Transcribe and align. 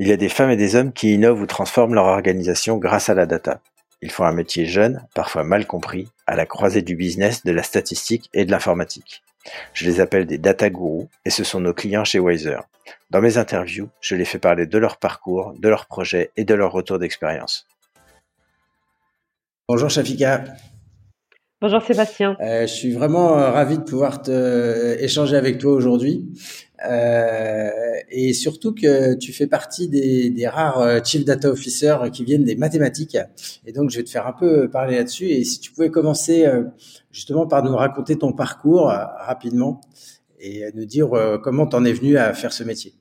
Il 0.00 0.08
y 0.08 0.12
a 0.12 0.16
des 0.16 0.30
femmes 0.30 0.50
et 0.50 0.56
des 0.56 0.76
hommes 0.76 0.94
qui 0.94 1.12
innovent 1.12 1.42
ou 1.42 1.46
transforment 1.46 1.92
leur 1.92 2.06
organisation 2.06 2.78
grâce 2.78 3.10
à 3.10 3.14
la 3.14 3.26
data. 3.26 3.60
Ils 4.00 4.10
font 4.10 4.24
un 4.24 4.32
métier 4.32 4.64
jeune, 4.64 5.06
parfois 5.14 5.44
mal 5.44 5.66
compris, 5.66 6.08
à 6.26 6.36
la 6.36 6.46
croisée 6.46 6.80
du 6.80 6.96
business, 6.96 7.44
de 7.44 7.52
la 7.52 7.62
statistique 7.62 8.30
et 8.32 8.46
de 8.46 8.50
l'informatique. 8.50 9.22
Je 9.74 9.84
les 9.84 10.00
appelle 10.00 10.24
des 10.24 10.38
data 10.38 10.70
gurus 10.70 11.06
et 11.26 11.30
ce 11.30 11.44
sont 11.44 11.60
nos 11.60 11.74
clients 11.74 12.06
chez 12.06 12.18
Wiser. 12.18 12.60
Dans 13.10 13.20
mes 13.20 13.36
interviews, 13.36 13.90
je 14.00 14.14
les 14.14 14.24
fais 14.24 14.38
parler 14.38 14.64
de 14.64 14.78
leur 14.78 14.96
parcours, 14.96 15.52
de 15.58 15.68
leurs 15.68 15.84
projets 15.84 16.30
et 16.38 16.44
de 16.44 16.54
leur 16.54 16.72
retour 16.72 16.98
d'expérience. 16.98 17.66
Bonjour 19.68 19.90
Shafika. 19.90 20.44
Bonjour 21.62 21.82
Sébastien. 21.82 22.38
Euh, 22.40 22.62
je 22.62 22.72
suis 22.72 22.92
vraiment 22.94 23.36
euh, 23.36 23.50
ravi 23.50 23.76
de 23.76 23.82
pouvoir 23.82 24.22
te, 24.22 24.30
euh, 24.30 24.96
échanger 24.98 25.36
avec 25.36 25.58
toi 25.58 25.74
aujourd'hui. 25.74 26.26
et 28.10 28.32
surtout 28.32 28.74
que 28.74 29.14
tu 29.16 29.34
fais 29.34 29.46
partie 29.46 29.86
des, 29.86 30.30
des, 30.30 30.48
rares 30.48 31.04
Chief 31.04 31.22
Data 31.22 31.50
Officers 31.50 32.10
qui 32.10 32.24
viennent 32.24 32.44
des 32.44 32.56
mathématiques. 32.56 33.18
Et 33.66 33.72
donc, 33.72 33.90
je 33.90 33.98
vais 33.98 34.04
te 34.04 34.08
faire 34.08 34.26
un 34.26 34.32
peu 34.32 34.70
parler 34.70 34.96
là-dessus. 34.96 35.26
Et 35.26 35.44
si 35.44 35.60
tu 35.60 35.70
pouvais 35.70 35.90
commencer 35.90 36.46
justement 37.12 37.46
par 37.46 37.62
nous 37.62 37.76
raconter 37.76 38.16
ton 38.16 38.32
parcours 38.32 38.86
rapidement 38.86 39.82
et 40.40 40.64
nous 40.74 40.86
dire 40.86 41.10
comment 41.42 41.66
tu 41.66 41.76
en 41.76 41.84
es 41.84 41.92
venu 41.92 42.16
à 42.16 42.32
faire 42.32 42.54
ce 42.54 42.64
métier. 42.64 42.94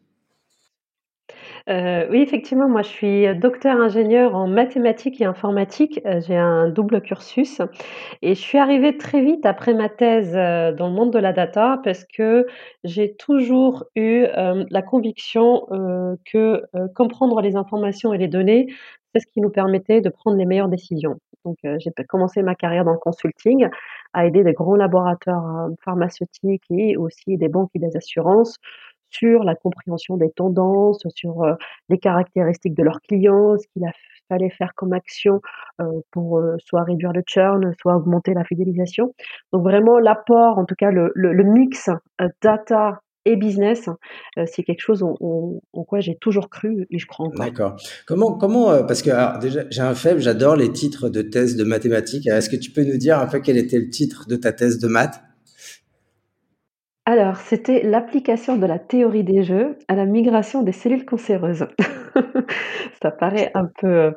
Euh, 1.69 2.07
oui, 2.09 2.21
effectivement, 2.21 2.67
moi, 2.67 2.81
je 2.81 2.87
suis 2.87 3.35
docteur 3.35 3.79
ingénieur 3.79 4.35
en 4.35 4.47
mathématiques 4.47 5.21
et 5.21 5.25
informatique. 5.25 6.01
Euh, 6.05 6.19
j'ai 6.25 6.35
un 6.35 6.67
double 6.69 6.99
cursus 7.01 7.61
et 8.23 8.33
je 8.33 8.39
suis 8.41 8.57
arrivée 8.57 8.97
très 8.97 9.21
vite 9.21 9.45
après 9.45 9.75
ma 9.75 9.87
thèse, 9.87 10.35
euh, 10.35 10.71
dans 10.73 10.87
le 10.87 10.93
monde 10.95 11.13
de 11.13 11.19
la 11.19 11.31
data 11.31 11.79
parce 11.83 12.05
que 12.05 12.47
j'ai 12.83 13.13
toujours 13.15 13.83
eu, 13.95 14.25
la 14.71 14.81
conviction, 14.81 15.67
que, 16.25 16.63
comprendre 16.95 17.41
les 17.41 17.55
informations 17.55 18.13
et 18.13 18.17
les 18.17 18.27
données, 18.27 18.67
c'est 19.13 19.21
ce 19.21 19.27
qui 19.27 19.41
nous 19.41 19.49
permettait 19.49 20.01
de 20.01 20.09
prendre 20.09 20.37
les 20.37 20.45
meilleures 20.45 20.69
décisions. 20.69 21.19
Donc, 21.45 21.57
j'ai 21.63 21.91
commencé 22.07 22.41
ma 22.41 22.55
carrière 22.55 22.83
dans 22.83 22.93
le 22.93 22.97
consulting, 22.97 23.67
à 24.13 24.25
aider 24.25 24.43
des 24.43 24.53
gros 24.53 24.75
laboratoires, 24.75 25.69
pharmaceutiques 25.83 26.63
et 26.71 26.97
aussi 26.97 27.37
des 27.37 27.47
banques 27.47 27.71
et 27.75 27.79
des 27.79 27.95
assurances 27.95 28.57
sur 29.09 29.43
la 29.43 29.55
compréhension 29.55 30.17
des 30.17 30.31
tendances, 30.31 31.03
sur 31.15 31.43
euh, 31.43 31.53
les 31.89 31.97
caractéristiques 31.97 32.75
de 32.75 32.83
leurs 32.83 33.01
clients, 33.01 33.57
ce 33.57 33.65
qu'il 33.73 33.83
fallait 34.29 34.49
faire 34.49 34.73
comme 34.75 34.93
action 34.93 35.41
euh, 35.81 35.85
pour 36.11 36.37
euh, 36.37 36.55
soit 36.63 36.83
réduire 36.83 37.11
le 37.13 37.23
churn, 37.25 37.73
soit 37.81 37.95
augmenter 37.95 38.33
la 38.33 38.43
fidélisation. 38.43 39.13
Donc 39.51 39.63
vraiment 39.63 39.99
l'apport, 39.99 40.57
en 40.57 40.65
tout 40.65 40.75
cas 40.75 40.91
le, 40.91 41.11
mix 41.43 41.89
data 42.41 43.01
et 43.25 43.35
business, 43.35 43.89
c'est 44.45 44.63
quelque 44.63 44.81
chose 44.81 45.03
en, 45.03 45.59
quoi 45.83 45.99
j'ai 45.99 46.15
toujours 46.15 46.49
cru 46.49 46.85
et 46.89 46.99
je 46.99 47.05
crois 47.05 47.27
encore. 47.27 47.45
D'accord. 47.45 47.75
Comment, 48.07 48.37
comment, 48.37 48.83
parce 48.85 49.01
que 49.01 49.39
déjà 49.39 49.63
j'ai 49.69 49.81
un 49.81 49.95
faible, 49.95 50.19
j'adore 50.19 50.55
les 50.55 50.71
titres 50.71 51.09
de 51.09 51.21
thèse 51.21 51.55
de 51.55 51.63
mathématiques. 51.63 52.27
Est-ce 52.27 52.49
que 52.49 52.55
tu 52.55 52.71
peux 52.71 52.83
nous 52.83 52.97
dire 52.97 53.19
un 53.19 53.27
peu 53.27 53.39
quel 53.39 53.57
était 53.57 53.79
le 53.79 53.89
titre 53.89 54.25
de 54.27 54.35
ta 54.35 54.51
thèse 54.51 54.79
de 54.79 54.87
maths? 54.87 55.21
Alors, 57.09 57.37
c'était 57.37 57.81
l'application 57.81 58.55
de 58.55 58.65
la 58.67 58.77
théorie 58.77 59.23
des 59.23 59.41
jeux 59.43 59.77
à 59.87 59.95
la 59.95 60.05
migration 60.05 60.61
des 60.61 60.71
cellules 60.71 61.05
cancéreuses. 61.05 61.65
Ça 63.01 63.09
paraît 63.09 63.49
un 63.55 63.65
peu, 63.65 63.87
euh, 63.87 64.11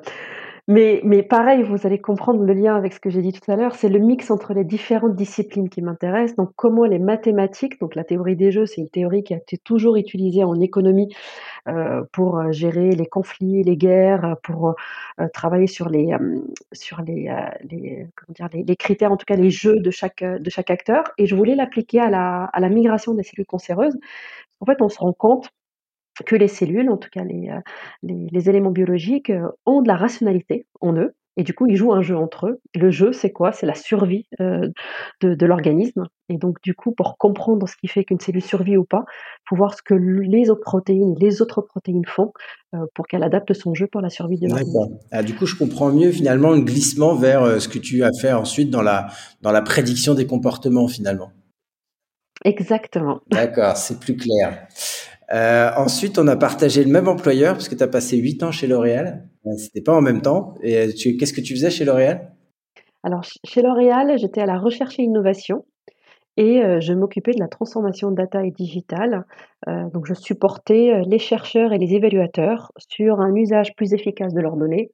mais 0.69 1.01
mais 1.05 1.23
pareil, 1.23 1.63
vous 1.63 1.87
allez 1.87 2.01
comprendre 2.01 2.43
le 2.45 2.53
lien 2.53 2.77
avec 2.77 2.93
ce 2.93 3.01
que 3.01 3.11
j'ai 3.11 3.21
dit 3.23 3.33
tout 3.33 3.51
à 3.51 3.57
l'heure, 3.57 3.75
c'est 3.75 3.89
le 3.89 3.99
mix 3.99 4.31
entre 4.31 4.55
les 4.55 4.65
différentes 4.65 5.17
disciplines 5.17 5.69
qui 5.69 5.83
m'intéressent. 5.83 6.37
Donc 6.37 6.53
comment 6.57 6.85
les 6.85 6.99
mathématiques, 7.01 7.81
donc 7.81 7.95
la 7.97 8.05
théorie 8.05 8.37
des 8.37 8.53
jeux, 8.53 8.67
c'est 8.67 8.81
une 8.81 8.89
théorie 8.89 9.25
qui 9.25 9.35
a 9.35 9.39
été 9.39 9.59
toujours 9.59 9.97
utilisée 9.97 10.45
en 10.45 10.61
économie, 10.61 11.15
euh, 11.69 12.03
pour, 12.13 12.39
euh, 12.39 12.53
gérer 12.53 12.91
les 12.93 13.07
conflits, 13.07 13.63
les 13.65 13.77
guerres, 13.77 14.37
pour, 14.43 14.75
travailler 15.35 15.67
sur 15.69 15.89
les, 15.89 16.11
sur 16.73 17.01
les, 17.03 17.33
les 17.71 18.09
comment 18.17 18.35
dire? 18.35 18.49
Les 18.53 18.65
les 18.65 18.77
critères, 18.77 19.13
en 19.13 19.17
tout 19.17 19.27
cas 19.27 19.37
les 19.37 19.51
jeux 19.51 19.81
de 19.81 19.91
chaque, 19.91 20.25
de 20.25 20.51
chaque 20.51 20.71
acteur 20.71 21.05
et 21.19 21.27
je 21.27 21.35
voulais 21.37 21.55
l'appliquer 21.55 22.01
à 22.01 22.11
la 22.11 22.45
à 22.53 22.61
la 22.61 22.69
migration 22.69 23.15
des 23.15 23.23
cellules 23.23 23.47
cancéreuses. 23.47 23.97
En 24.61 24.67
fait, 24.67 24.81
on 24.83 24.89
se 24.89 24.99
rend 24.99 25.13
compte 25.13 25.51
que 26.27 26.37
les 26.37 26.49
cellules, 26.49 26.91
en 26.91 26.97
tout 26.97 27.11
cas 27.11 27.25
les, 27.25 27.51
euh, 27.51 27.61
les, 28.03 28.51
éléments 28.51 28.71
biologiques, 28.71 29.31
euh, 29.31 29.49
ont 29.67 29.83
de 29.83 29.89
la 29.89 29.97
rationalité 29.97 30.67
en 30.81 30.95
eux. 30.95 31.15
Et 31.39 31.45
du 31.45 31.55
coup, 31.55 31.67
ils 31.67 31.77
jouent 31.77 31.95
un 31.95 32.03
jeu 32.03 32.15
entre 32.15 32.47
eux. 32.47 32.61
Le 32.75 32.91
jeu, 32.91 33.15
c'est 33.15 33.31
quoi? 33.31 33.53
C'est 33.53 33.65
la 33.65 33.75
survie 33.75 34.27
euh, 34.43 34.69
de, 35.23 35.47
l'organisme. 35.47 36.07
Et 36.29 36.37
donc, 36.37 36.61
du 36.63 36.75
coup, 36.75 36.93
pour 36.93 37.17
comprendre 37.17 37.67
ce 37.67 37.75
qui 37.75 37.89
fait 37.89 38.05
qu'une 38.05 38.21
cellule 38.21 38.43
survit 38.43 38.77
ou 38.77 38.85
pas, 38.85 39.07
faut 39.49 39.57
voir 39.57 39.73
ce 39.73 39.81
que 39.83 39.95
les 39.95 40.51
autres 40.51 40.61
protéines, 40.61 41.15
les 41.19 41.41
autres 41.41 41.63
protéines 41.63 42.05
font 42.07 42.35
pour 42.95 43.07
qu'elle 43.07 43.23
adapte 43.23 43.55
son 43.55 43.73
jeu 43.73 43.87
pour 43.87 44.03
la 44.03 44.11
survie 44.11 44.39
de 44.39 44.47
l'organisme. 44.47 44.99
Ah, 45.11 45.23
du 45.23 45.35
coup, 45.35 45.47
je 45.47 45.57
comprends 45.57 45.91
mieux 45.91 46.13
finalement 46.13 46.51
le 46.51 46.61
glissement 46.61 47.15
vers 47.15 47.63
ce 47.63 47.69
que 47.69 47.79
tu 47.79 48.05
as 48.05 48.13
fait 48.21 48.35
ensuite 48.35 48.69
dans 48.69 48.83
la, 48.83 49.07
dans 49.41 49.53
la 49.53 49.63
prédiction 49.63 50.13
des 50.13 50.27
comportements 50.27 50.87
finalement. 50.87 51.33
Exactement. 52.45 53.21
D'accord, 53.31 53.77
c'est 53.77 54.01
plus 54.01 54.17
clair. 54.17 54.67
Euh, 55.33 55.71
ensuite, 55.77 56.19
on 56.19 56.27
a 56.29 56.37
partagé 56.37 56.85
le 56.85 56.91
même 56.91 57.09
employeur 57.09 57.55
parce 57.55 57.69
que 57.69 57.75
tu 57.75 57.83
as 57.83 57.89
passé 57.89 58.17
8 58.17 58.43
ans 58.43 58.53
chez 58.53 58.67
L'Oréal. 58.67 59.29
Euh, 59.47 59.57
c'était 59.57 59.81
pas 59.81 59.95
en 59.95 60.03
même 60.03 60.21
temps. 60.21 60.55
Euh, 60.65 60.89
qu'est-ce 60.95 61.33
que 61.33 61.41
tu 61.41 61.55
faisais 61.55 61.71
chez 61.71 61.85
L'Oréal? 61.85 62.33
Alors, 63.03 63.23
chez 63.45 63.63
L'Oréal, 63.63 64.19
j'étais 64.19 64.43
à 64.43 64.47
la 64.47 64.59
recherche 64.59 64.99
et 64.99 65.03
innovation 65.03 65.65
et 66.39 66.63
je 66.81 66.95
m'occupais 66.95 67.33
de 67.33 67.41
la 67.41 67.49
transformation 67.49 68.11
data 68.11 68.43
et 68.43 68.51
digitale. 68.51 69.27
donc, 69.67 70.07
je 70.07 70.15
supportais 70.15 71.03
les 71.07 71.19
chercheurs 71.19 71.75
et 71.75 71.79
les 71.79 71.93
évaluateurs 71.93 72.73
sur 72.89 73.21
un 73.21 73.35
usage 73.35 73.75
plus 73.77 73.93
efficace 73.93 74.33
de 74.33 74.41
leurs 74.41 74.57
données 74.57 74.91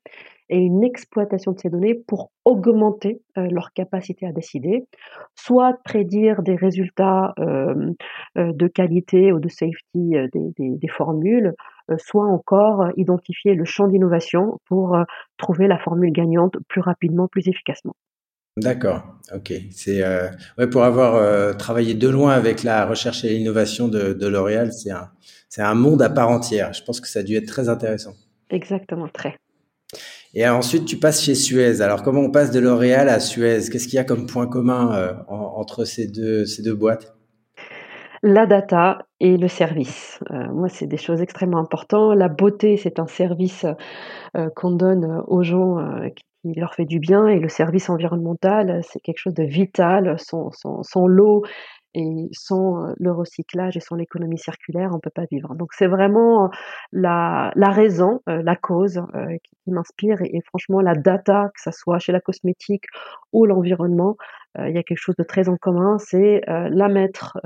et 0.50 0.58
une 0.58 0.82
exploitation 0.84 1.52
de 1.52 1.58
ces 1.58 1.70
données 1.70 1.94
pour 1.94 2.30
augmenter 2.44 3.20
euh, 3.36 3.48
leur 3.50 3.72
capacité 3.72 4.26
à 4.26 4.32
décider, 4.32 4.86
soit 5.34 5.78
prédire 5.84 6.42
des 6.42 6.56
résultats 6.56 7.34
euh, 7.38 7.92
euh, 8.38 8.52
de 8.52 8.66
qualité 8.66 9.32
ou 9.32 9.40
de 9.40 9.48
safety 9.48 10.14
des, 10.32 10.88
formules, 10.88 11.54
soit 11.98 12.26
encore 12.26 12.88
identifier 12.96 13.54
le 13.54 13.64
champ 13.64 13.88
d'innovation 13.88 14.58
pour 14.66 14.98
trouver 15.36 15.68
la 15.68 15.78
formule 15.78 16.12
gagnante 16.12 16.56
plus 16.68 16.80
rapidement, 16.80 17.28
plus 17.28 17.48
efficacement. 17.48 17.94
D'accord, 18.56 19.04
ok. 19.34 19.52
C'est 19.70 20.02
ouais, 20.58 20.66
pour 20.66 20.82
avoir 20.82 21.56
travaillé 21.56 21.94
de 21.94 22.08
loin 22.08 22.32
avec 22.32 22.62
la 22.62 22.86
recherche 22.86 23.24
et 23.24 23.30
l'innovation 23.30 23.88
de, 23.88 24.12
de 24.12 24.26
L'Oréal, 24.26 24.72
c'est 24.72 24.90
un, 24.90 25.10
c'est 25.48 25.62
un 25.62 25.74
monde 25.74 26.02
à 26.02 26.10
part 26.10 26.30
entière. 26.30 26.72
Je 26.72 26.82
pense 26.82 27.00
que 27.00 27.08
ça 27.08 27.20
a 27.20 27.22
dû 27.22 27.36
être 27.36 27.46
très 27.46 27.68
intéressant. 27.68 28.14
Exactement, 28.50 29.08
très. 29.08 29.36
Et 30.34 30.46
ensuite, 30.48 30.84
tu 30.84 30.98
passes 30.98 31.22
chez 31.22 31.34
Suez. 31.34 31.80
Alors, 31.80 32.02
comment 32.02 32.20
on 32.20 32.30
passe 32.30 32.50
de 32.50 32.60
L'Oréal 32.60 33.08
à 33.08 33.18
Suez? 33.18 33.60
Qu'est-ce 33.70 33.88
qu'il 33.88 33.94
y 33.94 33.98
a 33.98 34.04
comme 34.04 34.26
point 34.26 34.46
commun 34.46 34.94
euh, 34.94 35.14
entre 35.28 35.84
ces 35.84 36.06
deux, 36.06 36.44
ces 36.44 36.62
deux 36.62 36.74
boîtes? 36.74 37.14
La 38.22 38.46
data 38.46 39.06
et 39.20 39.36
le 39.36 39.48
service. 39.48 40.18
Euh, 40.30 40.48
moi, 40.52 40.68
c'est 40.68 40.86
des 40.86 40.96
choses 40.96 41.22
extrêmement 41.22 41.58
importantes. 41.58 42.16
La 42.16 42.28
beauté, 42.28 42.76
c'est 42.76 42.98
un 42.98 43.06
service 43.06 43.64
euh, 44.36 44.48
qu'on 44.54 44.72
donne 44.72 45.22
aux 45.28 45.42
gens 45.42 45.78
qui 46.42 46.54
leur 46.54 46.74
fait 46.74 46.84
du 46.84 46.98
bien 46.98 47.26
et 47.26 47.40
le 47.40 47.48
service 47.48 47.88
environnemental, 47.88 48.80
c'est 48.84 49.00
quelque 49.00 49.18
chose 49.18 49.34
de 49.34 49.44
vital. 49.44 50.16
Sans, 50.18 50.50
sans, 50.52 50.82
sans 50.82 51.06
l'eau 51.06 51.42
et 51.94 52.28
sans 52.32 52.94
le 52.96 53.12
recyclage 53.12 53.76
et 53.76 53.80
sans 53.80 53.96
l'économie 53.96 54.38
circulaire, 54.38 54.90
on 54.92 54.96
ne 54.96 55.00
peut 55.00 55.10
pas 55.14 55.26
vivre. 55.30 55.54
Donc 55.54 55.72
c'est 55.72 55.86
vraiment 55.86 56.50
la, 56.92 57.52
raison, 57.56 58.20
la 58.26 58.56
cause 58.56 59.02
qui, 59.44 59.70
m'inspire 59.70 60.22
et, 60.22 60.40
franchement 60.46 60.80
la 60.80 60.94
data, 60.94 61.50
que 61.54 61.60
ça 61.60 61.72
soit 61.72 61.98
chez 61.98 62.12
la 62.12 62.20
cosmétique 62.20 62.84
ou 63.32 63.44
l'environnement, 63.46 64.16
il 64.58 64.74
y 64.74 64.78
a 64.78 64.82
quelque 64.82 64.98
chose 64.98 65.16
de 65.16 65.24
très 65.24 65.48
en 65.48 65.56
commun, 65.56 65.98
c'est 65.98 66.42
la 66.46 66.88
mettre 66.88 67.38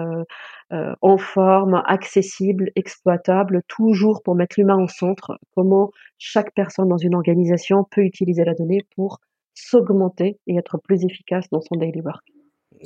en 0.70 1.18
forme, 1.18 1.82
accessible, 1.86 2.70
exploitable, 2.76 3.62
toujours 3.68 4.22
pour 4.22 4.34
mettre 4.34 4.54
l'humain 4.58 4.82
au 4.82 4.88
centre, 4.88 5.38
comment 5.54 5.90
chaque 6.18 6.54
personne 6.54 6.88
dans 6.88 6.98
une 6.98 7.14
organisation 7.14 7.84
peut 7.90 8.02
utiliser 8.02 8.44
la 8.44 8.54
donnée 8.54 8.80
pour 8.94 9.18
s'augmenter 9.54 10.38
et 10.46 10.56
être 10.56 10.78
plus 10.78 11.04
efficace 11.04 11.48
dans 11.50 11.60
son 11.60 11.76
daily 11.76 12.00
work. 12.00 12.22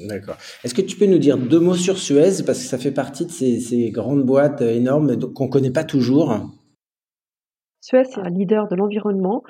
D'accord. 0.04 0.36
Est-ce 0.64 0.74
que 0.74 0.82
tu 0.82 0.96
peux 0.96 1.06
nous 1.06 1.18
dire 1.18 1.38
deux 1.38 1.60
mots 1.60 1.74
sur 1.74 1.98
Suez 1.98 2.42
parce 2.44 2.58
que 2.58 2.68
ça 2.68 2.78
fait 2.78 2.92
partie 2.92 3.26
de 3.26 3.30
ces, 3.30 3.90
grandes 3.90 4.24
boîtes 4.24 4.62
euh, 4.62 4.74
énormes 4.74 5.16
qu'on 5.32 5.46
ne 5.46 5.50
connaît 5.50 5.70
pas 5.70 5.84
toujours? 5.84 6.34
Suez, 7.80 8.04
c'est 8.04 8.20
un 8.20 8.30
leader 8.30 8.68
de 8.68 8.76
l'environnement. 8.76 9.42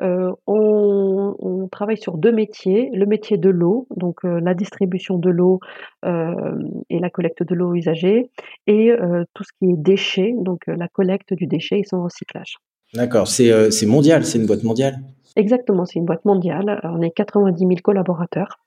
Euh, 0.00 0.32
on, 0.46 1.68
travaille 1.70 1.96
sur 1.96 2.18
deux 2.18 2.32
métiers. 2.32 2.90
Le 2.92 3.06
métier 3.06 3.36
de 3.36 3.48
l'eau, 3.48 3.86
donc 3.96 4.24
euh, 4.24 4.40
la 4.40 4.54
distribution 4.54 5.18
de 5.18 5.30
l'eau 5.30 5.60
et 6.04 6.98
la 7.00 7.10
collecte 7.10 7.42
de 7.42 7.54
l'eau 7.54 7.74
usagée, 7.74 8.30
et 8.66 8.90
tout 9.34 9.42
ce 9.42 9.50
qui 9.58 9.72
est 9.72 9.76
déchets, 9.76 10.34
donc 10.38 10.66
la 10.66 10.86
collecte 10.88 11.32
du 11.32 11.46
déchet 11.46 11.80
et 11.80 11.84
son 11.84 12.02
recyclage. 12.02 12.58
D'accord, 12.92 13.26
c'est 13.26 13.86
mondial, 13.86 14.24
c'est 14.24 14.38
une 14.38 14.46
boîte 14.46 14.62
mondiale? 14.62 14.98
Exactement, 15.36 15.84
c'est 15.84 15.98
une 15.98 16.04
boîte 16.04 16.24
mondiale. 16.24 16.80
On 16.84 17.00
est 17.00 17.10
90 17.10 17.58
000 17.58 17.70
collaborateurs 17.82 18.60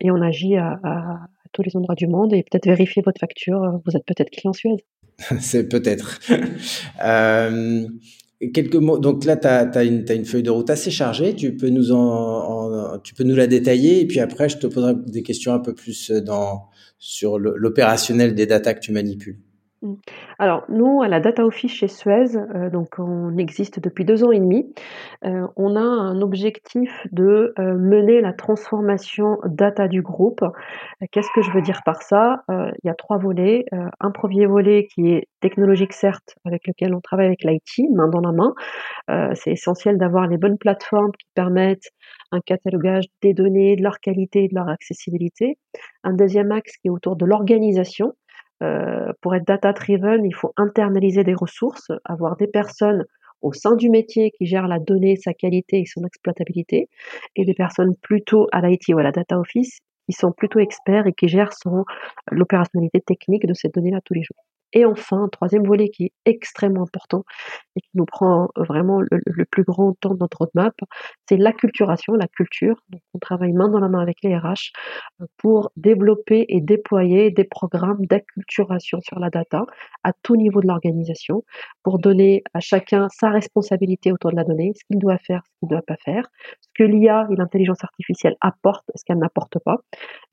et 0.00 0.10
on 0.10 0.20
agit 0.22 0.56
à, 0.56 0.80
tous 1.52 1.62
les 1.62 1.76
endroits 1.76 1.94
du 1.94 2.06
monde. 2.06 2.32
Et 2.32 2.42
peut-être 2.42 2.66
vérifier 2.66 3.02
votre 3.04 3.20
facture, 3.20 3.80
vous 3.84 3.96
êtes 3.96 4.04
peut-être 4.04 4.30
client 4.30 4.52
Suez. 4.52 4.84
c'est 5.40 5.68
peut-être. 5.68 6.20
Euh, 7.04 7.86
quelques 8.52 8.76
mots. 8.76 8.98
Donc 8.98 9.24
là, 9.24 9.36
tu 9.36 9.46
as, 9.46 9.84
une 9.84 10.24
feuille 10.24 10.42
de 10.42 10.50
route 10.50 10.70
assez 10.70 10.90
chargée. 10.90 11.34
Tu 11.34 11.56
peux 11.56 11.68
nous 11.68 11.88
tu 13.02 13.14
peux 13.14 13.24
nous 13.24 13.36
la 13.36 13.46
détailler 13.46 14.00
et 14.00 14.06
puis 14.06 14.20
après, 14.20 14.48
je 14.48 14.58
te 14.58 14.66
poserai 14.66 14.94
des 15.06 15.22
questions 15.22 15.52
un 15.52 15.60
peu 15.60 15.74
plus 15.74 16.10
dans 16.10 16.64
sur 16.98 17.38
l'opérationnel 17.38 18.34
des 18.34 18.46
datas 18.46 18.74
que 18.74 18.80
tu 18.80 18.92
manipules. 18.92 19.38
Mmh. 19.84 19.96
Alors 20.38 20.64
nous, 20.70 21.02
à 21.02 21.08
la 21.08 21.20
Data 21.20 21.44
Office 21.44 21.72
chez 21.72 21.88
Suez, 21.88 22.36
euh, 22.36 22.70
donc 22.70 22.98
on 22.98 23.36
existe 23.36 23.80
depuis 23.80 24.06
deux 24.06 24.24
ans 24.24 24.32
et 24.32 24.40
demi. 24.40 24.72
Euh, 25.26 25.46
on 25.56 25.76
a 25.76 25.80
un 25.80 26.22
objectif 26.22 26.90
de, 27.12 27.52
euh, 27.58 27.76
mener 27.76 28.22
la 28.22 28.32
transformation 28.32 29.38
data 29.44 29.86
du 29.86 30.00
groupe. 30.00 30.40
qu'est-ce 31.12 31.28
que 31.34 31.42
je 31.42 31.50
veux 31.50 31.60
dire 31.60 31.82
par 31.84 32.02
ça? 32.02 32.42
il 32.48 32.86
y 32.86 32.88
a 32.88 32.94
trois 32.94 33.18
volets. 33.18 33.66
un 34.00 34.10
premier 34.10 34.46
volet 34.46 34.86
qui 34.86 35.08
est 35.12 35.28
technologique 35.40 35.92
certes, 35.92 36.34
avec 36.44 36.66
lequel 36.66 36.94
on 36.94 37.00
travaille 37.00 37.26
avec 37.26 37.44
l'IT, 37.44 37.90
main 37.94 38.08
dans 38.08 38.20
la 38.20 38.32
main. 38.32 38.54
c'est 39.34 39.52
essentiel 39.52 39.98
d'avoir 39.98 40.26
les 40.26 40.38
bonnes 40.38 40.58
plateformes 40.58 41.12
qui 41.12 41.26
permettent 41.34 41.90
un 42.32 42.40
catalogage 42.40 43.04
des 43.22 43.34
données, 43.34 43.76
de 43.76 43.82
leur 43.82 44.00
qualité 44.00 44.44
et 44.44 44.48
de 44.48 44.54
leur 44.54 44.68
accessibilité. 44.68 45.58
Un 46.02 46.14
deuxième 46.14 46.52
axe 46.52 46.76
qui 46.78 46.88
est 46.88 46.90
autour 46.90 47.16
de 47.16 47.26
l'organisation. 47.26 48.14
Euh, 48.62 49.12
pour 49.20 49.34
être 49.34 49.46
data-driven, 49.46 50.24
il 50.24 50.34
faut 50.34 50.52
internaliser 50.56 51.24
des 51.24 51.34
ressources, 51.34 51.90
avoir 52.04 52.36
des 52.36 52.46
personnes 52.46 53.04
au 53.42 53.52
sein 53.52 53.76
du 53.76 53.90
métier 53.90 54.30
qui 54.30 54.46
gèrent 54.46 54.68
la 54.68 54.78
donnée, 54.78 55.16
sa 55.16 55.34
qualité 55.34 55.80
et 55.80 55.86
son 55.86 56.04
exploitabilité, 56.04 56.88
et 57.36 57.44
des 57.44 57.54
personnes 57.54 57.94
plutôt 58.00 58.48
à 58.52 58.60
l'IT 58.62 58.88
ou 58.88 58.98
à 58.98 59.02
la 59.02 59.12
data 59.12 59.38
office 59.38 59.78
qui 60.06 60.12
sont 60.12 60.32
plutôt 60.32 60.60
experts 60.60 61.06
et 61.06 61.12
qui 61.12 61.28
gèrent 61.28 61.52
l'opérationnalité 62.30 63.00
technique 63.00 63.46
de 63.46 63.54
cette 63.54 63.74
donnée-là 63.74 64.00
tous 64.04 64.14
les 64.14 64.22
jours. 64.22 64.44
Et 64.72 64.84
enfin, 64.84 65.24
un 65.24 65.28
troisième 65.28 65.64
volet 65.64 65.88
qui 65.88 66.06
est 66.06 66.12
extrêmement 66.24 66.82
important 66.82 67.24
et 67.76 67.80
qui 67.80 67.90
nous 67.94 68.04
prend 68.04 68.48
vraiment 68.56 69.00
le, 69.00 69.44
plus 69.50 69.64
grand 69.64 69.94
temps 70.00 70.14
de 70.14 70.18
notre 70.20 70.38
roadmap, 70.38 70.74
c'est 71.28 71.36
l'acculturation, 71.36 72.14
la 72.14 72.28
culture. 72.28 72.76
Donc, 72.90 73.00
on 73.14 73.18
travaille 73.18 73.52
main 73.52 73.68
dans 73.68 73.80
la 73.80 73.88
main 73.88 74.00
avec 74.00 74.18
les 74.22 74.36
RH 74.36 74.72
euh, 75.20 75.26
pour 75.36 75.70
développer 75.76 76.46
et 76.48 76.60
déployer 76.60 77.30
des 77.30 77.44
programmes 77.44 78.04
d'acculturation 78.06 79.00
sur 79.00 79.18
la 79.18 79.30
data 79.30 79.64
à 80.02 80.12
tout 80.22 80.36
niveau 80.36 80.60
de 80.60 80.66
l'organisation 80.66 81.44
pour 81.82 81.98
donner 81.98 82.42
à 82.54 82.60
chacun 82.60 83.08
sa 83.10 83.30
responsabilité 83.30 84.12
autour 84.12 84.30
de 84.30 84.36
la 84.36 84.44
donnée, 84.44 84.72
ce 84.74 84.84
qu'il 84.86 84.98
doit 84.98 85.18
faire, 85.18 85.42
ce 85.44 85.58
qu'il 85.58 85.68
ne 85.68 85.74
doit 85.74 85.86
pas 85.86 85.96
faire, 86.04 86.28
ce 86.60 86.68
que 86.74 86.84
l'IA 86.84 87.26
et 87.30 87.36
l'intelligence 87.36 87.82
artificielle 87.84 88.36
apportent, 88.40 88.90
ce 88.94 89.04
qu'elle 89.04 89.18
n'apporte 89.18 89.58
pas, 89.64 89.78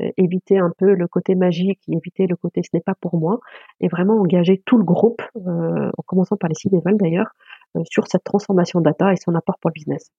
euh, 0.02 0.10
éviter 0.18 0.58
un 0.58 0.72
peu 0.78 0.94
le 0.94 1.08
côté 1.08 1.36
magique 1.36 1.82
éviter 1.90 2.28
le 2.28 2.36
côté 2.36 2.62
ce 2.64 2.70
n'est 2.74 2.82
pas 2.82 2.96
pour 3.00 3.18
moi, 3.18 3.40
et 3.80 3.88
vraiment 3.88 4.20
engager 4.20 4.62
tout 4.66 4.78
le 4.78 4.84
groupe, 4.84 5.22
euh, 5.36 5.90
en 5.98 6.02
commençant 6.06 6.38
par 6.38 6.50
les 6.50 6.56
six 6.56 6.70
level 6.70 6.98
d'ailleurs, 6.98 7.28
euh, 7.28 7.31
sur 7.90 8.08
cette 8.08 8.24
transformation 8.24 8.82
data 8.82 9.14
et 9.14 9.18
son 9.18 9.36
apport 9.36 9.56
pour 9.62 9.70
le 9.70 9.74
business. 9.74 10.12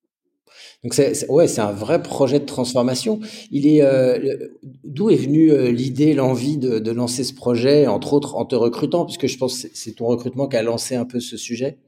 Donc 0.84 0.92
c'est 0.92 1.28
ouais, 1.30 1.48
c'est 1.48 1.62
un 1.62 1.72
vrai 1.72 2.02
projet 2.02 2.38
de 2.38 2.44
transformation. 2.44 3.20
Il 3.50 3.66
est 3.66 3.82
euh, 3.82 4.48
d'où 4.84 5.08
est 5.08 5.16
venue 5.16 5.72
l'idée, 5.72 6.12
l'envie 6.12 6.58
de, 6.58 6.78
de, 6.78 6.90
lancer 6.90 7.24
ce 7.24 7.34
projet, 7.34 7.86
entre 7.86 8.12
autres 8.12 8.36
en 8.36 8.44
te 8.44 8.54
recrutant, 8.54 9.06
puisque 9.06 9.28
je 9.28 9.38
pense 9.38 9.62
que 9.62 9.68
c'est 9.72 9.92
ton 9.92 10.06
recrutement 10.06 10.48
qui 10.48 10.56
a 10.56 10.62
lancé 10.62 10.94
un 10.94 11.06
peu 11.06 11.20
ce 11.20 11.38
sujet? 11.38 11.78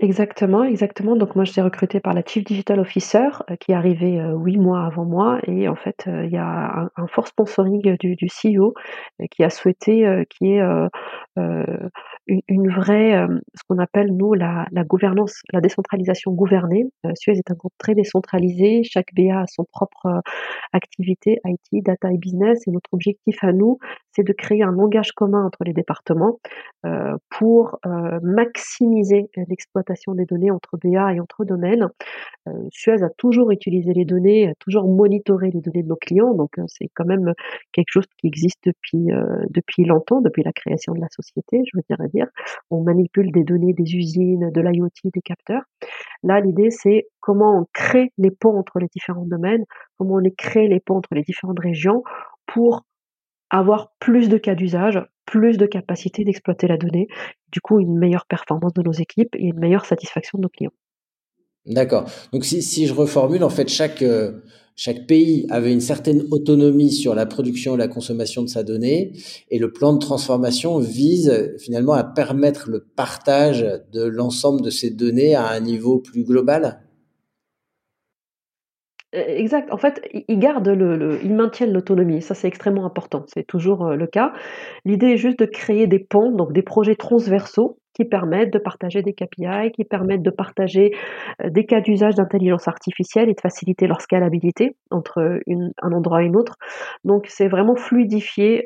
Exactement, 0.00 0.64
exactement. 0.64 1.14
Donc 1.14 1.36
moi, 1.36 1.44
je 1.44 1.52
suis 1.52 1.60
recrutée 1.60 2.00
par 2.00 2.14
la 2.14 2.22
Chief 2.26 2.44
Digital 2.44 2.80
Officer, 2.80 3.28
euh, 3.50 3.56
qui 3.56 3.70
est 3.70 3.74
arrivée, 3.74 4.20
euh, 4.20 4.36
8 4.36 4.58
mois 4.58 4.84
avant 4.84 5.04
moi 5.04 5.38
et 5.46 5.68
en 5.68 5.76
fait, 5.76 6.04
euh, 6.08 6.24
il 6.26 6.32
y 6.32 6.36
a 6.36 6.44
un 6.44 6.90
un 6.96 7.06
fort 7.06 7.28
sponsoring, 7.28 7.96
du 7.98 8.16
du 8.16 8.26
CEO, 8.26 8.74
qui 9.30 9.44
a 9.44 9.50
souhaité, 9.50 10.24
qu'il 10.30 10.48
y 10.48 10.52
ait, 10.54 10.62
une 12.26 12.70
vraie, 12.70 13.26
ce 13.54 13.62
qu'on 13.68 13.78
appelle 13.78 14.12
nous 14.12 14.34
la 14.34 14.66
la 14.72 14.84
gouvernance, 14.84 15.40
la 15.52 15.60
décentralisation 15.60 16.32
gouvernée. 16.32 16.86
Suez 17.14 17.32
est 17.32 17.50
un 17.50 17.54
groupe 17.54 17.74
très 17.78 17.94
décentralisé, 17.94 18.82
chaque 18.84 19.08
BA 19.14 19.40
a 19.40 19.46
son 19.46 19.64
propre, 19.64 20.22
activité 20.72 21.38
IT, 21.44 21.84
data 21.84 22.10
et 22.12 22.18
business 22.18 22.66
et 22.66 22.70
notre 22.70 22.92
objectif 22.92 23.42
à 23.44 23.52
nous, 23.52 23.78
c'est 24.12 24.26
de 24.26 24.32
créer 24.32 24.62
un 24.62 24.72
langage 24.72 25.12
commun 25.12 25.44
entre 25.44 25.64
les 25.64 25.72
départements, 25.72 26.38
pour, 27.30 27.78
maximiser, 28.22 29.28
l'exploitation 29.48 30.14
des 30.14 30.24
données 30.24 30.50
entre 30.50 30.78
BA 30.82 31.14
et 31.14 31.20
entre 31.20 31.44
domaines. 31.44 31.88
Euh, 32.48 32.52
Suez 32.70 33.02
a 33.02 33.10
toujours 33.10 33.50
utilisé 33.50 33.92
les 33.92 34.04
données, 34.04 34.48
a 34.48 34.54
toujours 34.58 34.86
monitoré 34.86 35.50
les 35.50 35.60
données 35.60 35.82
de 35.82 35.88
nos 35.88 35.96
clients, 35.96 36.34
donc 36.34 36.58
euh, 36.58 36.64
c'est 36.66 36.88
quand 36.94 37.06
même 37.06 37.32
quelque 37.72 37.90
chose 37.90 38.04
qui 38.18 38.26
existe 38.26 38.60
depuis, 38.66 39.10
euh, 39.12 39.44
depuis 39.50 39.84
longtemps, 39.84 40.20
depuis 40.20 40.42
la 40.42 40.52
création 40.52 40.92
de 40.94 41.00
la 41.00 41.08
société, 41.08 41.62
je 41.64 41.76
veux 41.76 41.82
dire 41.88 41.98
On 42.70 42.82
manipule 42.82 43.32
des 43.32 43.44
données 43.44 43.72
des 43.72 43.94
usines, 43.94 44.50
de 44.50 44.60
l'IoT, 44.60 44.90
des 45.04 45.20
capteurs. 45.20 45.62
Là, 46.22 46.40
l'idée, 46.40 46.70
c'est 46.70 47.06
comment 47.20 47.60
on 47.60 47.66
crée 47.72 48.12
les 48.18 48.30
ponts 48.30 48.58
entre 48.58 48.78
les 48.78 48.88
différents 48.92 49.26
domaines, 49.26 49.64
comment 49.98 50.16
on 50.16 50.30
crée 50.36 50.68
les 50.68 50.80
ponts 50.80 50.96
entre 50.96 51.14
les 51.14 51.22
différentes 51.22 51.60
régions 51.60 52.02
pour 52.46 52.84
avoir 53.50 53.92
plus 53.98 54.28
de 54.28 54.38
cas 54.38 54.54
d'usage, 54.54 55.00
plus 55.26 55.58
de 55.58 55.66
capacité 55.66 56.24
d'exploiter 56.24 56.66
la 56.66 56.76
donnée, 56.76 57.08
du 57.52 57.60
coup 57.60 57.78
une 57.78 57.96
meilleure 57.98 58.26
performance 58.26 58.72
de 58.74 58.82
nos 58.82 58.92
équipes 58.92 59.34
et 59.36 59.44
une 59.44 59.58
meilleure 59.58 59.84
satisfaction 59.84 60.38
de 60.38 60.42
nos 60.42 60.48
clients. 60.48 60.72
D'accord. 61.66 62.10
Donc 62.32 62.44
si, 62.44 62.62
si, 62.62 62.86
je 62.86 62.92
reformule, 62.92 63.42
en 63.42 63.48
fait, 63.48 63.68
chaque, 63.68 64.02
euh, 64.02 64.32
chaque 64.76 65.06
pays 65.06 65.46
avait 65.50 65.72
une 65.72 65.80
certaine 65.80 66.22
autonomie 66.30 66.90
sur 66.90 67.14
la 67.14 67.26
production 67.26 67.74
et 67.74 67.78
la 67.78 67.88
consommation 67.88 68.42
de 68.42 68.48
sa 68.48 68.62
donnée, 68.62 69.12
et 69.50 69.58
le 69.58 69.72
plan 69.72 69.92
de 69.92 69.98
transformation 69.98 70.78
vise 70.78 71.54
finalement 71.58 71.92
à 71.92 72.04
permettre 72.04 72.70
le 72.70 72.80
partage 72.80 73.64
de 73.92 74.04
l'ensemble 74.04 74.62
de 74.62 74.70
ces 74.70 74.90
données 74.90 75.34
à 75.34 75.48
un 75.48 75.60
niveau 75.60 75.98
plus 75.98 76.24
global. 76.24 76.80
Euh, 79.14 79.22
exact. 79.28 79.72
En 79.72 79.76
fait, 79.76 80.00
ils 80.28 80.38
le 80.40 81.34
maintiennent 81.34 81.72
l'autonomie. 81.72 82.20
Ça, 82.20 82.34
c'est 82.34 82.48
extrêmement 82.48 82.84
important. 82.84 83.24
C'est 83.32 83.46
toujours, 83.46 83.86
euh, 83.86 83.96
le 83.96 84.06
cas. 84.06 84.32
L'idée 84.84 85.08
est 85.08 85.16
juste 85.16 85.38
de 85.38 85.46
créer 85.46 85.86
des 85.86 86.00
ponts, 86.00 86.32
donc 86.32 86.52
des 86.52 86.62
projets 86.62 86.96
transversaux 86.96 87.78
qui 87.94 88.04
permettent 88.04 88.52
de 88.52 88.58
partager 88.58 89.02
des 89.02 89.12
KPI, 89.12 89.72
qui 89.74 89.84
permettent 89.84 90.22
de 90.22 90.30
partager, 90.30 90.92
euh, 91.42 91.50
des 91.50 91.64
cas 91.64 91.80
d'usage 91.80 92.14
d'intelligence 92.14 92.68
artificielle 92.68 93.28
et 93.28 93.34
de 93.34 93.40
faciliter 93.40 93.86
leur 93.86 94.00
scalabilité 94.00 94.76
entre 94.90 95.40
un 95.48 95.92
endroit 95.92 96.22
et 96.22 96.28
un 96.28 96.34
autre. 96.34 96.56
Donc 97.04 97.26
c'est 97.28 97.48
vraiment 97.48 97.76
fluidifier, 97.76 98.64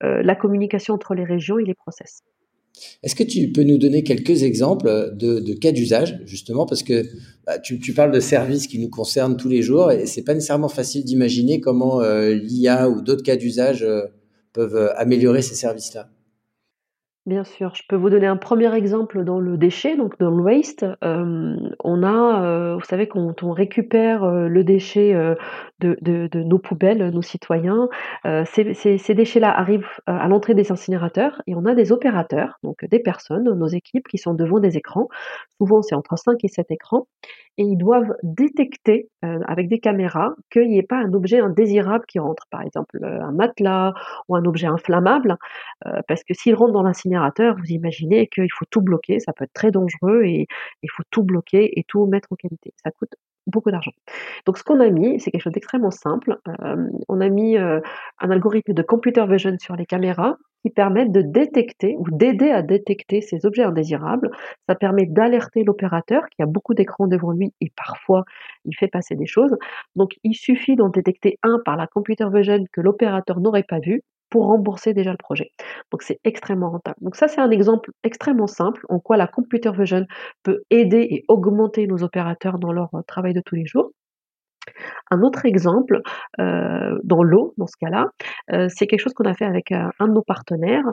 la 0.00 0.34
communication 0.34 0.94
entre 0.94 1.14
les 1.14 1.24
régions 1.24 1.58
et 1.58 1.64
les 1.64 1.74
process. 1.74 2.22
Est-ce 3.02 3.14
que 3.14 3.22
tu 3.22 3.50
peux 3.52 3.64
nous 3.64 3.78
donner 3.78 4.02
quelques 4.02 4.42
exemples 4.42 5.14
de, 5.14 5.54
cas 5.54 5.72
d'usage, 5.72 6.20
justement, 6.24 6.66
parce 6.66 6.82
que 6.82 7.04
bah, 7.46 7.58
tu, 7.58 7.78
parles 7.94 8.12
de 8.12 8.20
services 8.20 8.66
qui 8.66 8.78
nous 8.78 8.88
concernent 8.88 9.36
tous 9.36 9.48
les 9.48 9.62
jours 9.62 9.92
et 9.92 10.06
c'est 10.06 10.22
pas 10.22 10.34
nécessairement 10.34 10.68
facile 10.68 11.04
d'imaginer 11.04 11.60
comment 11.60 12.00
euh, 12.00 12.34
l'IA 12.34 12.88
ou 12.88 13.02
d'autres 13.02 13.22
cas 13.22 13.36
d'usage 13.36 13.82
euh, 13.82 14.06
peuvent 14.52 14.76
euh, 14.76 14.96
améliorer 14.96 15.42
ces 15.42 15.54
services-là. 15.54 16.08
Bien 17.24 17.44
sûr, 17.44 17.72
je 17.76 17.82
peux 17.88 17.94
vous 17.94 18.10
donner 18.10 18.26
un 18.26 18.36
premier 18.36 18.74
exemple 18.74 19.22
dans 19.22 19.38
le 19.38 19.56
déchet, 19.56 19.96
donc 19.96 20.18
dans 20.18 20.30
le 20.30 20.42
waste. 20.42 20.84
on 21.02 22.02
a, 22.02 22.74
vous 22.74 22.84
savez, 22.84 23.06
quand 23.06 23.44
on 23.44 23.52
récupère 23.52 24.26
le 24.26 24.64
déchet 24.64 25.14
de, 25.82 26.42
nos 26.42 26.58
poubelles, 26.58 27.10
nos 27.10 27.22
citoyens, 27.22 27.88
ces, 28.24 28.74
ces, 28.74 29.14
déchets-là 29.14 29.56
arrivent 29.56 29.88
à 30.06 30.28
l'entrée 30.28 30.54
des 30.54 30.72
incinérateurs 30.72 31.42
et 31.46 31.54
on 31.54 31.64
a 31.64 31.74
des 31.74 31.92
opérateurs, 31.92 32.58
donc 32.62 32.84
des 32.84 32.98
personnes, 32.98 33.44
nos 33.44 33.66
équipes 33.68 34.08
qui 34.08 34.18
sont 34.18 34.34
devant 34.34 34.60
des 34.60 34.76
écrans. 34.76 35.08
Souvent, 35.58 35.82
c'est 35.82 35.94
entre 35.94 36.16
5 36.16 36.42
et 36.44 36.48
7 36.48 36.70
écrans 36.70 37.06
et 37.58 37.64
ils 37.64 37.76
doivent 37.76 38.14
détecter 38.22 39.08
euh, 39.24 39.40
avec 39.46 39.68
des 39.68 39.78
caméras 39.78 40.34
qu'il 40.50 40.68
n'y 40.68 40.78
ait 40.78 40.82
pas 40.82 40.96
un 40.96 41.12
objet 41.12 41.40
indésirable 41.40 42.04
qui 42.06 42.18
rentre, 42.18 42.46
par 42.50 42.62
exemple 42.62 42.98
euh, 43.02 43.22
un 43.22 43.32
matelas 43.32 43.92
ou 44.28 44.36
un 44.36 44.44
objet 44.44 44.66
inflammable, 44.66 45.36
euh, 45.86 46.00
parce 46.08 46.24
que 46.24 46.34
s'il 46.34 46.54
rentre 46.54 46.72
dans 46.72 46.82
l'incinérateur, 46.82 47.56
vous 47.56 47.70
imaginez 47.72 48.26
qu'il 48.28 48.50
faut 48.52 48.64
tout 48.70 48.80
bloquer, 48.80 49.20
ça 49.20 49.32
peut 49.32 49.44
être 49.44 49.52
très 49.52 49.70
dangereux 49.70 50.22
et 50.24 50.46
il 50.82 50.90
faut 50.90 51.02
tout 51.10 51.22
bloquer 51.22 51.78
et 51.78 51.84
tout 51.84 52.06
mettre 52.06 52.28
en 52.32 52.36
qualité. 52.36 52.72
Ça 52.82 52.90
coûte 52.90 53.14
beaucoup 53.46 53.70
d'argent. 53.70 53.92
Donc 54.46 54.58
ce 54.58 54.64
qu'on 54.64 54.80
a 54.80 54.88
mis, 54.88 55.20
c'est 55.20 55.30
quelque 55.30 55.42
chose 55.42 55.52
d'extrêmement 55.52 55.90
simple. 55.90 56.38
on 57.08 57.20
a 57.20 57.28
mis 57.28 57.56
un 57.56 57.80
algorithme 58.18 58.72
de 58.72 58.82
computer 58.82 59.24
vision 59.26 59.56
sur 59.58 59.76
les 59.76 59.86
caméras 59.86 60.36
qui 60.62 60.70
permettent 60.70 61.12
de 61.12 61.22
détecter 61.22 61.96
ou 61.98 62.04
d'aider 62.10 62.50
à 62.50 62.62
détecter 62.62 63.20
ces 63.20 63.44
objets 63.46 63.64
indésirables. 63.64 64.30
Ça 64.68 64.74
permet 64.74 65.06
d'alerter 65.06 65.64
l'opérateur 65.64 66.22
qui 66.30 66.42
a 66.42 66.46
beaucoup 66.46 66.74
d'écrans 66.74 67.08
devant 67.08 67.32
lui 67.32 67.52
et 67.60 67.70
parfois 67.76 68.24
il 68.64 68.76
fait 68.76 68.88
passer 68.88 69.16
des 69.16 69.26
choses. 69.26 69.56
Donc 69.96 70.12
il 70.22 70.34
suffit 70.34 70.76
d'en 70.76 70.88
détecter 70.88 71.38
un 71.42 71.58
par 71.64 71.76
la 71.76 71.86
computer 71.86 72.26
vision 72.32 72.64
que 72.72 72.80
l'opérateur 72.80 73.40
n'aurait 73.40 73.64
pas 73.64 73.80
vu 73.80 74.02
pour 74.32 74.46
rembourser 74.46 74.94
déjà 74.94 75.10
le 75.10 75.18
projet. 75.18 75.50
Donc 75.90 76.02
c'est 76.02 76.18
extrêmement 76.24 76.70
rentable. 76.70 76.96
Donc 77.02 77.16
ça 77.16 77.28
c'est 77.28 77.40
un 77.40 77.50
exemple 77.50 77.90
extrêmement 78.02 78.46
simple 78.46 78.80
en 78.88 78.98
quoi 78.98 79.18
la 79.18 79.26
computer 79.26 79.70
vision 79.78 80.06
peut 80.42 80.62
aider 80.70 81.06
et 81.10 81.24
augmenter 81.28 81.86
nos 81.86 82.02
opérateurs 82.02 82.58
dans 82.58 82.72
leur 82.72 82.88
euh, 82.94 83.02
travail 83.06 83.34
de 83.34 83.42
tous 83.44 83.56
les 83.56 83.66
jours. 83.66 83.90
Un 85.10 85.20
autre 85.20 85.44
exemple, 85.44 86.00
euh, 86.40 86.98
dans 87.04 87.22
l'eau, 87.22 87.52
dans 87.58 87.66
ce 87.66 87.76
cas-là, 87.78 88.06
euh, 88.52 88.68
c'est 88.70 88.86
quelque 88.86 89.00
chose 89.00 89.12
qu'on 89.12 89.28
a 89.28 89.34
fait 89.34 89.44
avec 89.44 89.70
un, 89.72 89.90
de 90.00 90.12
nos 90.12 90.22
partenaires. 90.22 90.86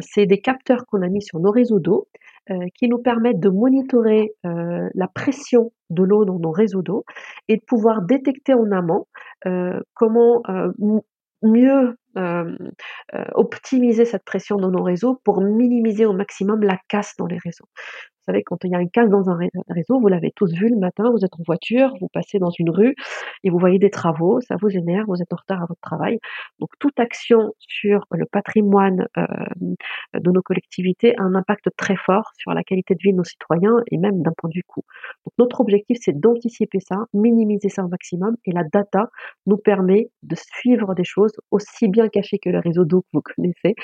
c'est 0.00 0.26
des 0.26 0.40
capteurs 0.40 0.84
qu'on 0.86 1.00
a 1.00 1.08
mis 1.08 1.22
sur 1.22 1.38
nos 1.40 1.50
réseaux 1.50 1.80
d'eau 1.80 2.08
qui 2.74 2.88
nous 2.88 2.98
permettent 2.98 3.40
de 3.40 3.50
monitorer 3.50 4.32
la 4.42 5.08
pression 5.14 5.70
de 5.90 6.02
l'eau 6.02 6.24
dans 6.24 6.38
nos 6.38 6.50
réseaux 6.50 6.82
d'eau 6.82 7.04
et 7.46 7.56
de 7.56 7.62
pouvoir 7.62 8.02
détecter 8.02 8.54
en 8.54 8.70
amont 8.72 9.06
comment 9.94 10.42
mieux 11.42 11.96
optimiser 13.34 14.04
cette 14.04 14.24
pression 14.24 14.56
dans 14.56 14.70
nos 14.70 14.82
réseaux 14.82 15.20
pour 15.24 15.40
minimiser 15.40 16.06
au 16.06 16.12
maximum 16.12 16.62
la 16.62 16.78
casse 16.88 17.14
dans 17.18 17.26
les 17.26 17.38
réseaux. 17.38 17.68
Savez, 18.28 18.42
quand 18.42 18.62
il 18.64 18.70
y 18.70 18.74
a 18.74 18.80
une 18.82 18.90
casse 18.90 19.08
dans 19.08 19.30
un 19.30 19.38
réseau, 19.70 19.98
vous 19.98 20.08
l'avez 20.08 20.32
tous 20.32 20.52
vu 20.52 20.68
le 20.68 20.76
matin, 20.76 21.10
vous 21.10 21.24
êtes 21.24 21.32
en 21.32 21.42
voiture, 21.46 21.94
vous 21.98 22.08
passez 22.08 22.38
dans 22.38 22.50
une 22.50 22.68
rue 22.68 22.94
et 23.42 23.48
vous 23.48 23.58
voyez 23.58 23.78
des 23.78 23.88
travaux, 23.88 24.42
ça 24.42 24.56
vous 24.60 24.68
énerve, 24.68 25.06
vous 25.08 25.22
êtes 25.22 25.32
en 25.32 25.36
retard 25.36 25.62
à 25.62 25.66
votre 25.66 25.80
travail. 25.80 26.18
Donc 26.58 26.68
toute 26.78 27.00
action 27.00 27.54
sur 27.58 28.04
le 28.10 28.26
patrimoine 28.26 29.06
euh, 29.16 29.24
de 30.12 30.30
nos 30.30 30.42
collectivités 30.42 31.16
a 31.16 31.22
un 31.22 31.34
impact 31.36 31.70
très 31.78 31.96
fort 31.96 32.32
sur 32.36 32.52
la 32.52 32.62
qualité 32.64 32.94
de 32.96 33.00
vie 33.02 33.12
de 33.12 33.16
nos 33.16 33.24
citoyens 33.24 33.76
et 33.90 33.96
même 33.96 34.20
d'un 34.20 34.32
point 34.36 34.50
de 34.50 34.56
vue 34.56 34.64
coût. 34.66 34.82
Donc 35.24 35.32
notre 35.38 35.62
objectif, 35.62 35.96
c'est 35.98 36.20
d'anticiper 36.20 36.80
ça, 36.80 37.06
minimiser 37.14 37.70
ça 37.70 37.82
au 37.82 37.88
maximum 37.88 38.36
et 38.44 38.52
la 38.52 38.64
data 38.64 39.08
nous 39.46 39.56
permet 39.56 40.10
de 40.22 40.34
suivre 40.34 40.94
des 40.94 41.04
choses 41.04 41.32
aussi 41.50 41.88
bien 41.88 42.08
cachées 42.08 42.38
que 42.38 42.50
le 42.50 42.58
réseau 42.58 42.84
d'eau 42.84 43.00
que 43.00 43.08
vous 43.14 43.22
connaissez 43.36 43.74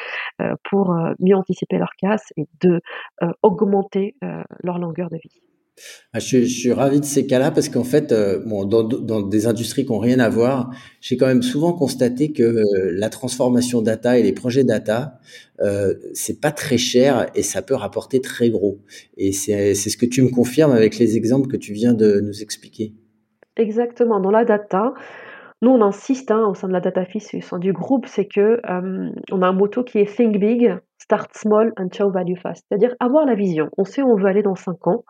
euh, 0.42 0.54
pour 0.68 0.92
euh, 0.92 1.14
mieux 1.18 1.34
anticiper 1.34 1.78
leur 1.78 1.94
casse 1.96 2.30
et 2.36 2.44
de 2.60 2.82
augmenter 3.42 4.16
leur 4.62 4.78
longueur 4.78 5.10
de 5.10 5.16
vie. 5.16 5.40
Ah, 6.12 6.20
je, 6.20 6.42
je, 6.42 6.60
suis 6.60 6.72
ravi 6.72 7.00
de 7.00 7.04
ces 7.04 7.26
cas-là 7.26 7.50
parce 7.50 7.68
qu'en 7.68 7.82
fait, 7.82 8.12
euh, 8.12 8.40
bon, 8.46 8.64
dans, 8.64 8.84
dans, 8.84 9.22
des 9.22 9.46
industries 9.46 9.84
qui 9.84 9.90
n'ont 9.90 9.98
rien 9.98 10.20
à 10.20 10.28
voir, 10.28 10.70
j'ai 11.00 11.16
quand 11.16 11.26
même 11.26 11.42
souvent 11.42 11.72
constaté 11.72 12.32
que 12.32 12.42
euh, 12.42 12.92
la 12.92 13.10
transformation 13.10 13.82
data 13.82 14.16
et 14.16 14.22
les 14.22 14.32
projets 14.32 14.62
data, 14.62 15.18
euh, 15.60 15.94
c'est 16.12 16.40
pas 16.40 16.52
très 16.52 16.78
cher 16.78 17.26
et 17.34 17.42
ça 17.42 17.60
peut 17.60 17.74
rapporter 17.74 18.20
très 18.20 18.50
gros. 18.50 18.78
Et 19.16 19.32
c'est 19.32 19.74
ce 19.74 19.96
que 19.96 20.06
tu 20.06 20.22
me 20.22 20.28
confirmes 20.28 20.72
avec 20.72 20.98
les 20.98 21.16
exemples 21.16 21.48
que 21.48 21.56
tu 21.56 21.72
viens 21.72 21.94
de 21.94 22.20
nous 22.20 22.42
expliquer. 22.42 22.94
Exactement. 23.56 24.20
Dans 24.20 24.30
la 24.30 24.44
data, 24.44 24.94
nous, 25.64 25.70
on 25.70 25.80
insiste 25.80 26.30
hein, 26.30 26.46
au 26.46 26.54
sein 26.54 26.68
de 26.68 26.72
la 26.72 26.80
DataFis, 26.80 27.26
au 27.34 27.40
sein 27.40 27.58
du 27.58 27.72
groupe, 27.72 28.06
c'est 28.06 28.26
que 28.26 28.60
euh, 28.68 29.10
on 29.32 29.42
a 29.42 29.46
un 29.46 29.52
motto 29.52 29.82
qui 29.82 29.98
est 29.98 30.14
Think 30.14 30.38
Big, 30.38 30.74
Start 31.04 31.34
Small 31.34 31.74
and 31.76 31.88
Show 31.92 32.10
Value 32.10 32.36
Fast. 32.36 32.64
C'est-à-dire 32.66 32.94
avoir 32.98 33.26
la 33.26 33.34
vision. 33.34 33.68
On 33.76 33.84
sait 33.84 34.00
où 34.00 34.10
on 34.10 34.16
veut 34.16 34.26
aller 34.26 34.42
dans 34.42 34.54
5 34.54 34.86
ans. 34.86 35.04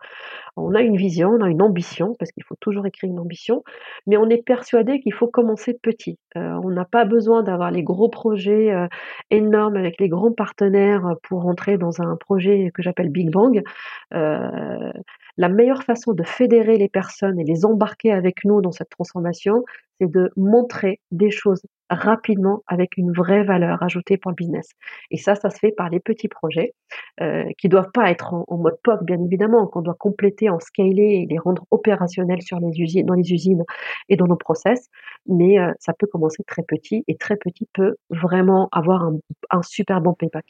On 0.57 0.75
a 0.75 0.81
une 0.81 0.97
vision, 0.97 1.29
on 1.29 1.41
a 1.41 1.49
une 1.49 1.61
ambition, 1.61 2.15
parce 2.19 2.33
qu'il 2.33 2.43
faut 2.43 2.57
toujours 2.59 2.85
écrire 2.85 3.09
une 3.09 3.19
ambition, 3.19 3.63
mais 4.05 4.17
on 4.17 4.29
est 4.29 4.43
persuadé 4.43 4.99
qu'il 4.99 5.13
faut 5.13 5.27
commencer 5.27 5.73
petit. 5.81 6.19
Euh, 6.35 6.59
on 6.63 6.69
n'a 6.69 6.83
pas 6.83 7.05
besoin 7.05 7.43
d'avoir 7.43 7.71
les 7.71 7.81
gros 7.81 8.09
projets 8.09 8.73
euh, 8.73 8.87
énormes 9.31 9.77
avec 9.77 9.97
les 10.01 10.09
grands 10.09 10.33
partenaires 10.33 11.15
pour 11.23 11.45
entrer 11.45 11.77
dans 11.77 12.01
un 12.01 12.17
projet 12.17 12.71
que 12.73 12.81
j'appelle 12.81 13.09
Big 13.09 13.31
Bang. 13.31 13.63
la 14.11 15.49
meilleure 15.49 15.83
façon 15.83 16.13
de 16.13 16.23
fédérer 16.23 16.77
les 16.77 16.89
personnes 16.89 17.39
et 17.39 17.45
les 17.45 17.65
embarquer 17.65 18.11
avec 18.11 18.43
nous 18.43 18.61
dans 18.61 18.71
cette 18.71 18.89
transformation, 18.89 19.63
c'est 19.99 20.11
de 20.11 20.31
montrer 20.35 20.99
des 21.11 21.31
choses 21.31 21.61
rapidement 21.89 22.63
avec 22.67 22.97
une 22.97 23.11
vraie 23.11 23.43
valeur 23.43 23.81
ajoutée 23.83 24.17
pour 24.17 24.31
le 24.31 24.35
business. 24.35 24.69
Et 25.11 25.17
ça, 25.17 25.35
ça 25.35 25.49
se 25.49 25.59
fait 25.59 25.71
par 25.71 25.89
les 25.89 25.99
petits 25.99 26.27
projets 26.27 26.73
euh, 27.21 27.45
qui 27.57 27.69
doivent 27.69 27.91
pas 27.93 28.09
être 28.09 28.33
en, 28.33 28.57
mode 28.57 28.77
POC, 28.83 29.03
bien 29.03 29.23
évidemment, 29.23 29.67
qu'on 29.67 29.81
doit 29.81 29.95
compléter, 29.97 30.49
en 30.49 30.59
scaler 30.59 31.21
et 31.21 31.27
les 31.29 31.37
rendre 31.37 31.65
opérationnels 31.71 32.39
dans 32.51 33.13
les 33.13 33.31
usines 33.31 33.63
et 34.09 34.15
dans 34.15 34.27
nos 34.27 34.35
process. 34.35 34.89
Mais 35.27 35.59
euh, 35.59 35.71
ça 35.79 35.93
peut 35.93 36.07
commencer 36.07 36.43
très 36.47 36.63
petit 36.63 37.03
et 37.07 37.15
très 37.17 37.35
petit 37.35 37.67
peut 37.73 37.95
vraiment 38.09 38.69
avoir 38.71 39.11
un 39.51 39.61
super 39.61 40.01
bon 40.01 40.13
payback. 40.13 40.45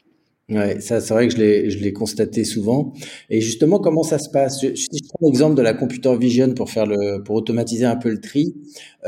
Ouais, 0.48 0.80
ça, 0.80 1.00
c'est 1.00 1.12
vrai 1.12 1.26
que 1.26 1.34
je 1.34 1.38
l'ai, 1.38 1.70
je 1.70 1.78
l'ai 1.78 1.92
constaté 1.92 2.44
souvent. 2.44 2.92
Et 3.30 3.40
justement, 3.40 3.80
comment 3.80 4.04
ça 4.04 4.20
se 4.20 4.28
passe? 4.30 4.60
Si 4.60 4.68
je 4.76 5.08
prends 5.08 5.26
l'exemple 5.26 5.56
de 5.56 5.62
la 5.62 5.74
computer 5.74 6.16
vision 6.16 6.54
pour 6.54 6.70
faire 6.70 6.86
le, 6.86 7.20
pour 7.24 7.34
automatiser 7.34 7.84
un 7.84 7.96
peu 7.96 8.10
le 8.10 8.20
tri, 8.20 8.54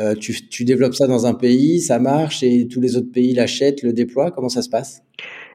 euh, 0.01 0.17
tu, 0.17 0.49
tu 0.49 0.65
développes 0.65 0.97
ça 0.97 1.07
dans 1.07 1.27
un 1.27 1.35
pays, 1.35 1.81
ça 1.81 2.01
marche 2.01 2.43
et 2.43 2.67
tous 2.67 2.81
les 2.81 2.97
autres 2.97 3.13
pays 3.13 3.35
l'achètent, 3.35 3.83
le 3.85 3.93
déploient. 3.93 4.33
Comment 4.33 4.49
ça 4.49 4.63
se 4.63 4.69
passe? 4.69 5.03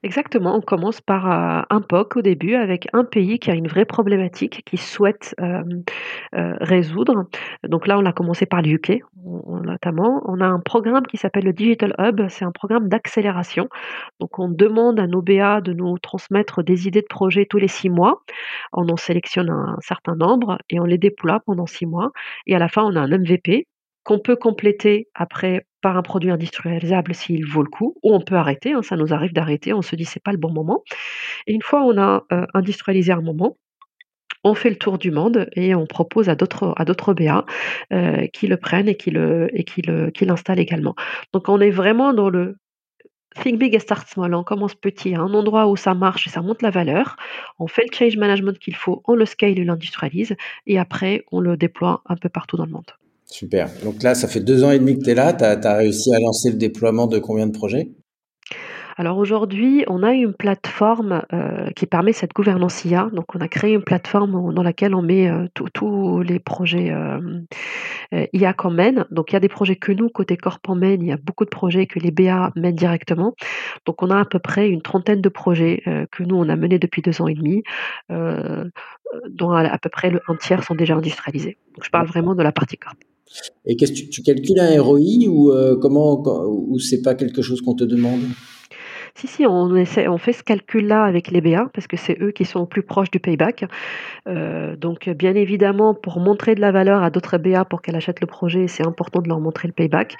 Exactement, 0.05 0.53
on 0.57 0.59
commence 0.59 0.99
par 0.99 1.31
euh, 1.31 1.61
un 1.69 1.79
POC 1.79 2.17
au 2.17 2.21
début 2.21 2.55
avec 2.55 2.89
un 2.91 3.05
pays 3.05 3.39
qui 3.39 3.49
a 3.49 3.53
une 3.53 3.69
vraie 3.69 3.85
problématique, 3.85 4.61
qui 4.65 4.75
souhaite 4.75 5.33
euh, 5.39 5.63
euh, 6.35 6.57
résoudre. 6.59 7.27
Donc 7.65 7.87
là, 7.87 7.97
on 7.97 8.05
a 8.05 8.11
commencé 8.11 8.45
par 8.45 8.61
le 8.61 8.71
UK, 8.71 9.01
notamment. 9.63 10.21
On 10.25 10.41
a 10.41 10.45
un 10.45 10.59
programme 10.59 11.07
qui 11.07 11.15
s'appelle 11.15 11.45
le 11.45 11.53
Digital 11.53 11.95
Hub, 11.99 12.19
c'est 12.27 12.43
un 12.43 12.51
programme 12.51 12.89
d'accélération. 12.89 13.69
Donc 14.19 14.39
on 14.39 14.49
demande 14.49 14.99
à 14.99 15.07
nos 15.07 15.21
BA 15.21 15.61
de 15.61 15.71
nous 15.71 15.97
transmettre 15.99 16.63
des 16.63 16.85
idées 16.85 17.01
de 17.01 17.07
projets 17.09 17.45
tous 17.45 17.57
les 17.57 17.69
six 17.69 17.89
mois. 17.89 18.23
On 18.73 18.89
en 18.89 18.97
sélectionne 18.97 19.49
un 19.49 19.77
certain 19.79 20.15
nombre 20.15 20.57
et 20.69 20.81
on 20.81 20.85
les 20.85 20.97
déploie 20.97 21.39
pendant 21.45 21.65
six 21.65 21.85
mois. 21.85 22.11
Et 22.45 22.55
à 22.55 22.59
la 22.59 22.67
fin, 22.67 22.83
on 22.83 22.93
a 22.97 22.99
un 22.99 23.07
MVP 23.07 23.67
qu'on 24.03 24.19
peut 24.19 24.35
compléter 24.35 25.07
après 25.15 25.65
par 25.81 25.97
un 25.97 26.01
produit 26.01 26.31
industrialisable 26.31 27.13
s'il 27.13 27.45
vaut 27.45 27.63
le 27.63 27.69
coup, 27.69 27.95
ou 28.03 28.13
on 28.13 28.21
peut 28.21 28.35
arrêter, 28.35 28.73
hein, 28.73 28.81
ça 28.81 28.95
nous 28.95 29.13
arrive 29.13 29.33
d'arrêter, 29.33 29.73
on 29.73 29.81
se 29.81 29.95
dit 29.95 30.05
c'est 30.05 30.23
pas 30.23 30.31
le 30.31 30.37
bon 30.37 30.51
moment. 30.51 30.83
Et 31.47 31.53
une 31.53 31.61
fois 31.61 31.83
on 31.83 31.97
a 31.97 32.23
euh, 32.31 32.45
industrialisé 32.53 33.11
un 33.11 33.21
moment, 33.21 33.57
on 34.43 34.55
fait 34.55 34.69
le 34.69 34.77
tour 34.77 34.97
du 34.97 35.11
monde 35.11 35.49
et 35.53 35.73
on 35.75 35.85
propose 35.85 36.29
à 36.29 36.35
d'autres 36.35 36.73
à 36.77 37.13
BA 37.13 37.45
euh, 37.93 38.27
qui 38.27 38.47
le 38.47 38.57
prennent 38.57 38.89
et 38.89 38.95
qui 38.95 39.11
le 39.11 39.49
et 39.53 39.63
qui 39.63 39.81
le 39.81 40.11
qui 40.11 40.25
l'installent 40.25 40.59
également. 40.59 40.95
Donc 41.33 41.49
on 41.49 41.59
est 41.61 41.71
vraiment 41.71 42.13
dans 42.13 42.29
le 42.29 42.57
Think 43.41 43.57
big 43.57 43.75
and 43.75 43.79
start 43.79 44.07
small. 44.07 44.35
On 44.35 44.43
commence 44.43 44.75
petit, 44.75 45.15
à 45.15 45.21
un 45.21 45.33
endroit 45.33 45.67
où 45.67 45.75
ça 45.75 45.95
marche 45.95 46.27
et 46.27 46.29
ça 46.29 46.41
monte 46.41 46.61
la 46.61 46.69
valeur. 46.69 47.15
On 47.57 47.67
fait 47.67 47.83
le 47.89 47.95
change 47.95 48.15
management 48.17 48.59
qu'il 48.59 48.75
faut, 48.75 49.01
on 49.07 49.15
le 49.15 49.25
scale 49.25 49.57
et 49.57 49.63
l'industrialise, 49.63 50.35
et 50.67 50.77
après 50.77 51.25
on 51.31 51.39
le 51.39 51.57
déploie 51.57 52.03
un 52.05 52.15
peu 52.15 52.29
partout 52.29 52.57
dans 52.57 52.65
le 52.65 52.71
monde. 52.71 52.91
Super. 53.33 53.67
Donc 53.83 54.03
là, 54.03 54.13
ça 54.13 54.27
fait 54.27 54.41
deux 54.41 54.63
ans 54.63 54.69
et 54.69 54.77
demi 54.77 54.95
que 54.95 55.05
tu 55.05 55.09
es 55.09 55.15
là. 55.15 55.33
Tu 55.33 55.43
as, 55.43 55.75
réussi 55.75 56.13
à 56.13 56.19
lancer 56.19 56.51
le 56.51 56.55
déploiement 56.55 57.07
de 57.07 57.17
combien 57.17 57.47
de 57.47 57.51
projets? 57.51 57.89
Alors 58.95 59.17
aujourd'hui, 59.17 59.83
on 59.87 60.03
a 60.03 60.13
une 60.13 60.35
plateforme 60.35 61.23
euh, 61.33 61.71
qui 61.71 61.87
permet 61.87 62.13
cette 62.13 62.33
gouvernance 62.33 62.85
IA. 62.85 63.09
Donc 63.11 63.33
on 63.33 63.41
a 63.41 63.47
créé 63.47 63.73
une 63.73 63.83
plateforme 63.83 64.53
dans 64.53 64.61
laquelle 64.61 64.93
on 64.93 65.01
met 65.01 65.31
euh, 65.31 65.47
tous 65.73 66.21
les 66.21 66.37
projets 66.37 66.91
euh, 66.91 67.41
IA 68.33 68.53
qu'on 68.53 68.69
mène. 68.69 69.07
Donc 69.09 69.31
il 69.31 69.33
y 69.33 69.37
a 69.37 69.39
des 69.39 69.49
projets 69.49 69.77
que 69.77 69.91
nous, 69.91 70.09
côté 70.09 70.37
Corp, 70.37 70.61
on 70.67 70.75
mène. 70.75 71.01
Il 71.01 71.07
y 71.07 71.11
a 71.11 71.17
beaucoup 71.17 71.45
de 71.45 71.49
projets 71.49 71.87
que 71.87 71.97
les 71.97 72.11
BA 72.11 72.51
mènent 72.55 72.75
directement. 72.75 73.33
Donc 73.87 74.03
on 74.03 74.11
a 74.11 74.19
à 74.19 74.25
peu 74.25 74.37
près 74.37 74.69
une 74.69 74.83
trentaine 74.83 75.21
de 75.21 75.29
projets 75.29 75.81
que 76.11 76.21
nous, 76.21 76.35
on 76.35 76.49
a 76.49 76.55
menés 76.55 76.77
depuis 76.77 77.01
deux 77.01 77.19
ans 77.19 77.27
et 77.27 77.33
demi, 77.33 77.63
dont 78.09 79.51
à, 79.51 79.77
peu 79.79 79.89
près 79.89 80.13
un 80.27 80.35
tiers 80.35 80.63
sont 80.63 80.75
déjà 80.75 80.93
industrialisés. 80.93 81.57
Donc 81.73 81.83
je 81.83 81.89
parle 81.89 82.05
vraiment 82.05 82.35
de 82.35 82.43
la 82.43 82.51
partie 82.51 82.77
Corp. 82.77 82.95
Et 83.65 83.75
qu'est-ce 83.75 83.93
que 83.93 84.09
tu, 84.09 84.21
calcules 84.21 84.59
un 84.59 84.81
ROI 84.81 85.27
ou 85.27 85.51
euh, 85.51 85.77
comment 85.77 86.21
ou 86.47 86.79
c'est 86.79 87.01
pas 87.01 87.15
quelque 87.15 87.41
chose 87.41 87.61
qu'on 87.61 87.75
te 87.75 87.83
demande? 87.83 88.21
Si, 89.15 89.27
si, 89.27 89.45
on, 89.45 89.75
essaie, 89.75 90.07
on 90.07 90.17
fait 90.17 90.33
ce 90.33 90.43
calcul-là 90.43 91.03
avec 91.03 91.29
les 91.29 91.39
BA 91.39 91.69
parce 91.73 91.85
que 91.85 91.97
c'est 91.97 92.17
eux 92.19 92.31
qui 92.31 92.45
sont 92.45 92.65
plus 92.65 92.81
proches 92.81 93.11
du 93.11 93.19
payback. 93.19 93.65
Euh, 94.27 94.75
donc, 94.75 95.07
bien 95.07 95.35
évidemment, 95.35 95.93
pour 95.93 96.19
montrer 96.19 96.55
de 96.55 96.61
la 96.61 96.71
valeur 96.71 97.03
à 97.03 97.11
d'autres 97.11 97.37
BA 97.37 97.63
pour 97.65 97.83
qu'elles 97.83 97.95
achètent 97.95 98.21
le 98.21 98.27
projet, 98.27 98.67
c'est 98.67 98.85
important 98.85 99.21
de 99.21 99.27
leur 99.27 99.39
montrer 99.39 99.67
le 99.67 99.73
payback. 99.73 100.15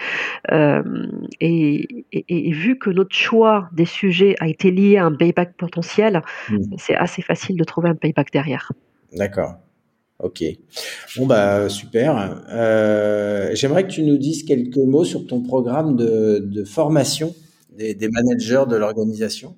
Euh, 0.51 0.83
et, 1.41 1.87
vu 2.51 2.77
que 2.77 2.91
notre 2.91 3.15
choix 3.15 3.67
des 3.73 3.85
sujets 3.85 4.35
a 4.39 4.47
été 4.47 4.69
lié 4.69 4.97
à 4.97 5.05
un 5.05 5.15
payback 5.15 5.57
potentiel, 5.57 6.21
mmh. 6.49 6.57
c'est 6.77 6.95
assez 6.95 7.23
facile 7.23 7.57
de 7.57 7.63
trouver 7.63 7.89
un 7.89 7.95
payback 7.95 8.31
derrière. 8.31 8.71
D'accord. 9.15 9.55
Ok. 10.19 10.43
Bon 11.17 11.25
bah 11.25 11.69
super. 11.69 12.43
Euh, 12.49 13.49
j'aimerais 13.53 13.83
que 13.83 13.91
tu 13.91 14.03
nous 14.03 14.17
dises 14.17 14.43
quelques 14.43 14.77
mots 14.77 15.03
sur 15.03 15.25
ton 15.27 15.41
programme 15.41 15.95
de, 15.95 16.63
formation 16.65 17.33
des, 17.71 17.95
managers 18.09 18.65
de 18.69 18.75
l'organisation. 18.75 19.55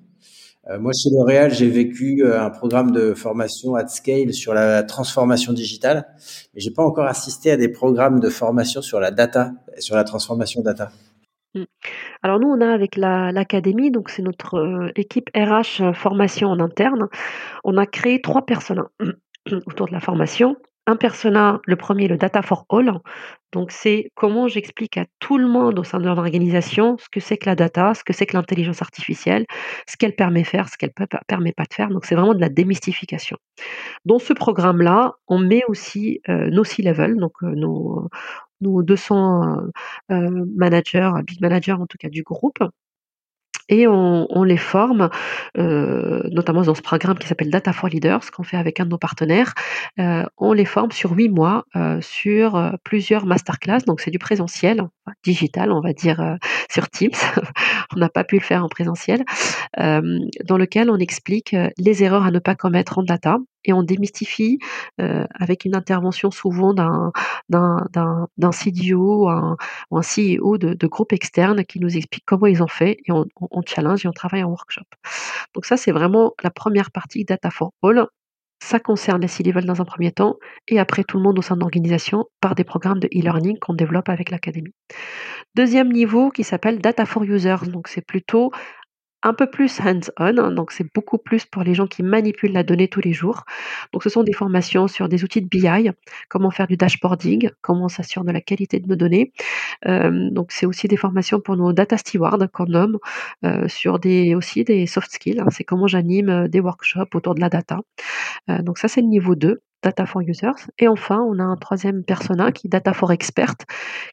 Euh, 0.68 0.80
moi, 0.80 0.90
chez 0.92 1.10
L'Oréal, 1.10 1.52
j'ai 1.52 1.68
vécu 1.68 2.24
euh, 2.24 2.40
un 2.40 2.50
programme 2.50 2.90
de 2.90 3.14
formation 3.14 3.76
at 3.76 3.86
scale 3.86 4.32
sur 4.32 4.52
la 4.52 4.82
transformation 4.82 5.52
digitale, 5.52 6.08
mais 6.54 6.60
j'ai 6.60 6.72
pas 6.72 6.82
encore 6.82 7.06
assisté 7.06 7.52
à 7.52 7.56
des 7.56 7.68
programmes 7.68 8.18
de 8.18 8.28
formation 8.28 8.82
sur 8.82 8.98
la 8.98 9.12
data, 9.12 9.52
sur 9.78 9.94
la 9.94 10.02
transformation 10.02 10.62
data. 10.62 10.90
Hmm. 11.54 11.64
Alors 12.22 12.40
nous, 12.40 12.48
on 12.48 12.60
a 12.60 12.72
avec 12.72 12.96
l'académie, 12.96 13.92
donc 13.92 14.10
c'est 14.10 14.22
notre 14.22 14.90
équipe 14.96 15.30
RH 15.36 15.92
formation 15.94 16.48
en 16.48 16.58
interne, 16.58 17.06
on 17.62 17.76
a 17.76 17.86
créé 17.86 18.20
trois 18.20 18.44
personnes 18.44 18.82
autour 19.66 19.86
de 19.86 19.92
la 19.92 20.00
formation. 20.00 20.56
Un 20.88 20.96
persona, 20.96 21.60
le 21.66 21.74
premier, 21.74 22.06
le 22.06 22.16
Data 22.16 22.42
for 22.42 22.64
All. 22.68 22.92
Donc, 23.52 23.72
c'est 23.72 24.10
comment 24.14 24.46
j'explique 24.46 24.98
à 24.98 25.06
tout 25.18 25.36
le 25.36 25.48
monde 25.48 25.78
au 25.80 25.84
sein 25.84 25.98
de 25.98 26.04
l'organisation 26.04 26.96
ce 26.98 27.08
que 27.10 27.18
c'est 27.18 27.38
que 27.38 27.46
la 27.46 27.56
data, 27.56 27.94
ce 27.94 28.04
que 28.04 28.12
c'est 28.12 28.26
que 28.26 28.36
l'intelligence 28.36 28.82
artificielle, 28.82 29.46
ce 29.88 29.96
qu'elle 29.96 30.14
permet 30.14 30.42
de 30.42 30.46
faire, 30.46 30.68
ce 30.68 30.76
qu'elle 30.76 30.92
ne 30.98 31.06
permet 31.26 31.52
pas 31.52 31.64
de 31.64 31.74
faire. 31.74 31.88
Donc, 31.88 32.04
c'est 32.04 32.14
vraiment 32.14 32.34
de 32.34 32.40
la 32.40 32.48
démystification. 32.48 33.36
Dans 34.04 34.20
ce 34.20 34.32
programme-là, 34.32 35.14
on 35.26 35.38
met 35.38 35.62
aussi 35.66 36.20
euh, 36.28 36.50
nos 36.50 36.64
C-level, 36.64 37.16
donc 37.16 37.32
euh, 37.42 37.54
nos, 37.54 38.08
nos 38.60 38.82
200 38.82 39.56
euh, 40.12 40.44
managers, 40.54 41.10
big 41.24 41.40
managers 41.40 41.72
en 41.72 41.86
tout 41.86 41.98
cas 41.98 42.08
du 42.08 42.22
groupe, 42.22 42.58
et 43.68 43.86
on, 43.86 44.42
les 44.44 44.56
forme, 44.56 45.10
euh, 45.58 46.22
notamment 46.30 46.62
dans 46.62 46.74
ce 46.74 46.82
programme 46.82 47.18
qui 47.18 47.26
s'appelle 47.26 47.50
Data 47.50 47.72
for 47.72 47.88
Leaders, 47.88 48.30
qu'on 48.30 48.42
fait 48.42 48.56
avec 48.56 48.80
un 48.80 48.84
de 48.84 48.90
nos 48.90 48.98
partenaires. 48.98 49.54
Euh, 49.98 50.24
on 50.38 50.52
les 50.52 50.64
forme 50.64 50.92
sur 50.92 51.12
huit 51.12 51.28
mois 51.28 51.64
euh, 51.74 52.00
sur 52.00 52.72
plusieurs 52.84 53.26
masterclass, 53.26 53.80
donc 53.86 54.00
c'est 54.00 54.10
du 54.10 54.18
présentiel, 54.18 54.82
digital, 55.22 55.72
on 55.72 55.80
va 55.80 55.92
dire 55.92 56.20
euh, 56.20 56.36
sur 56.70 56.88
Teams. 56.88 57.10
on 57.94 57.98
n'a 57.98 58.08
pas 58.08 58.24
pu 58.24 58.36
le 58.36 58.42
faire 58.42 58.64
en 58.64 58.68
présentiel, 58.68 59.24
euh, 59.78 60.18
dans 60.44 60.58
lequel 60.58 60.90
on 60.90 60.96
explique 60.96 61.54
les 61.78 62.02
erreurs 62.02 62.24
à 62.24 62.30
ne 62.30 62.38
pas 62.38 62.54
commettre 62.54 62.98
en 62.98 63.02
data 63.02 63.38
et 63.64 63.72
on 63.72 63.82
démystifie 63.82 64.60
avec 64.98 65.64
une 65.64 65.74
intervention 65.74 66.30
souvent 66.30 66.72
d'un 66.72 67.12
CDO 68.52 69.24
ou 69.24 69.28
un, 69.28 69.56
CEO 70.02 70.56
de, 70.56 70.74
de 70.74 70.86
groupe 70.86 71.12
externe 71.12 71.64
qui 71.64 71.80
nous 71.80 71.96
explique 71.96 72.22
comment 72.26 72.46
ils 72.46 72.62
ont 72.62 72.68
fait 72.68 72.98
et 73.06 73.12
on, 73.12 73.24
on 73.40 73.62
challenge 73.66 74.04
et 74.04 74.08
on 74.08 74.12
travaille 74.12 74.44
en 74.44 74.50
workshop. 74.50 74.84
Donc 75.54 75.64
ça, 75.64 75.76
c'est 75.76 75.90
vraiment 75.90 76.32
la 76.44 76.50
première 76.50 76.92
partie 76.92 77.24
Data 77.24 77.50
for 77.50 77.72
All. 77.82 78.06
Ça 78.62 78.80
concerne 78.80 79.20
les 79.20 79.28
C-Level 79.28 79.64
dans 79.64 79.80
un 79.80 79.84
premier 79.84 80.12
temps 80.12 80.36
et 80.66 80.78
après 80.78 81.04
tout 81.04 81.18
le 81.18 81.22
monde 81.22 81.38
au 81.38 81.42
sein 81.42 81.54
de 81.54 81.60
l'organisation 81.60 82.24
par 82.40 82.54
des 82.54 82.64
programmes 82.64 82.98
de 82.98 83.06
e-learning 83.08 83.58
qu'on 83.58 83.74
développe 83.74 84.08
avec 84.08 84.30
l'académie. 84.30 84.72
Deuxième 85.54 85.92
niveau 85.92 86.30
qui 86.30 86.42
s'appelle 86.42 86.78
Data 86.78 87.06
for 87.06 87.22
Users. 87.22 87.68
Donc 87.68 87.88
c'est 87.88 88.04
plutôt 88.04 88.50
un 89.26 89.34
peu 89.34 89.50
plus 89.50 89.80
hands-on, 89.80 90.12
hein, 90.38 90.52
donc 90.52 90.70
c'est 90.70 90.86
beaucoup 90.94 91.18
plus 91.18 91.44
pour 91.46 91.64
les 91.64 91.74
gens 91.74 91.88
qui 91.88 92.04
manipulent 92.04 92.52
la 92.52 92.62
donnée 92.62 92.86
tous 92.86 93.00
les 93.00 93.12
jours. 93.12 93.44
Donc 93.92 94.04
ce 94.04 94.08
sont 94.08 94.22
des 94.22 94.32
formations 94.32 94.86
sur 94.86 95.08
des 95.08 95.24
outils 95.24 95.42
de 95.42 95.48
BI, 95.48 95.90
comment 96.28 96.52
faire 96.52 96.68
du 96.68 96.76
dashboarding, 96.76 97.50
comment 97.60 97.86
on 97.86 97.88
s'assure 97.88 98.24
de 98.24 98.30
la 98.30 98.40
qualité 98.40 98.78
de 98.78 98.88
nos 98.88 98.94
données. 98.94 99.32
Euh, 99.88 100.30
donc 100.30 100.52
c'est 100.52 100.66
aussi 100.66 100.86
des 100.86 100.96
formations 100.96 101.40
pour 101.40 101.56
nos 101.56 101.72
data 101.72 101.96
stewards 101.96 102.48
qu'on 102.52 102.66
nomme, 102.66 102.98
euh, 103.44 103.66
sur 103.68 103.98
des 103.98 104.36
aussi 104.36 104.62
des 104.64 104.86
soft 104.86 105.10
skills. 105.10 105.40
hein. 105.40 105.48
c'est 105.50 105.64
comment 105.64 105.88
j'anime 105.88 106.28
euh, 106.28 106.48
des 106.48 106.60
workshops 106.60 107.14
autour 107.14 107.34
de 107.34 107.40
la 107.40 107.48
data. 107.48 107.80
Donc 108.48 108.78
ça 108.78 108.88
c'est 108.88 109.00
le 109.00 109.08
niveau 109.08 109.34
2 109.34 109.60
data 109.82 110.06
for 110.06 110.22
users. 110.22 110.68
Et 110.78 110.88
enfin, 110.88 111.20
on 111.20 111.38
a 111.38 111.42
un 111.44 111.56
troisième 111.56 112.04
persona 112.04 112.52
qui 112.52 112.66
est 112.66 112.70
data 112.70 112.92
for 112.92 113.12
expert, 113.12 113.54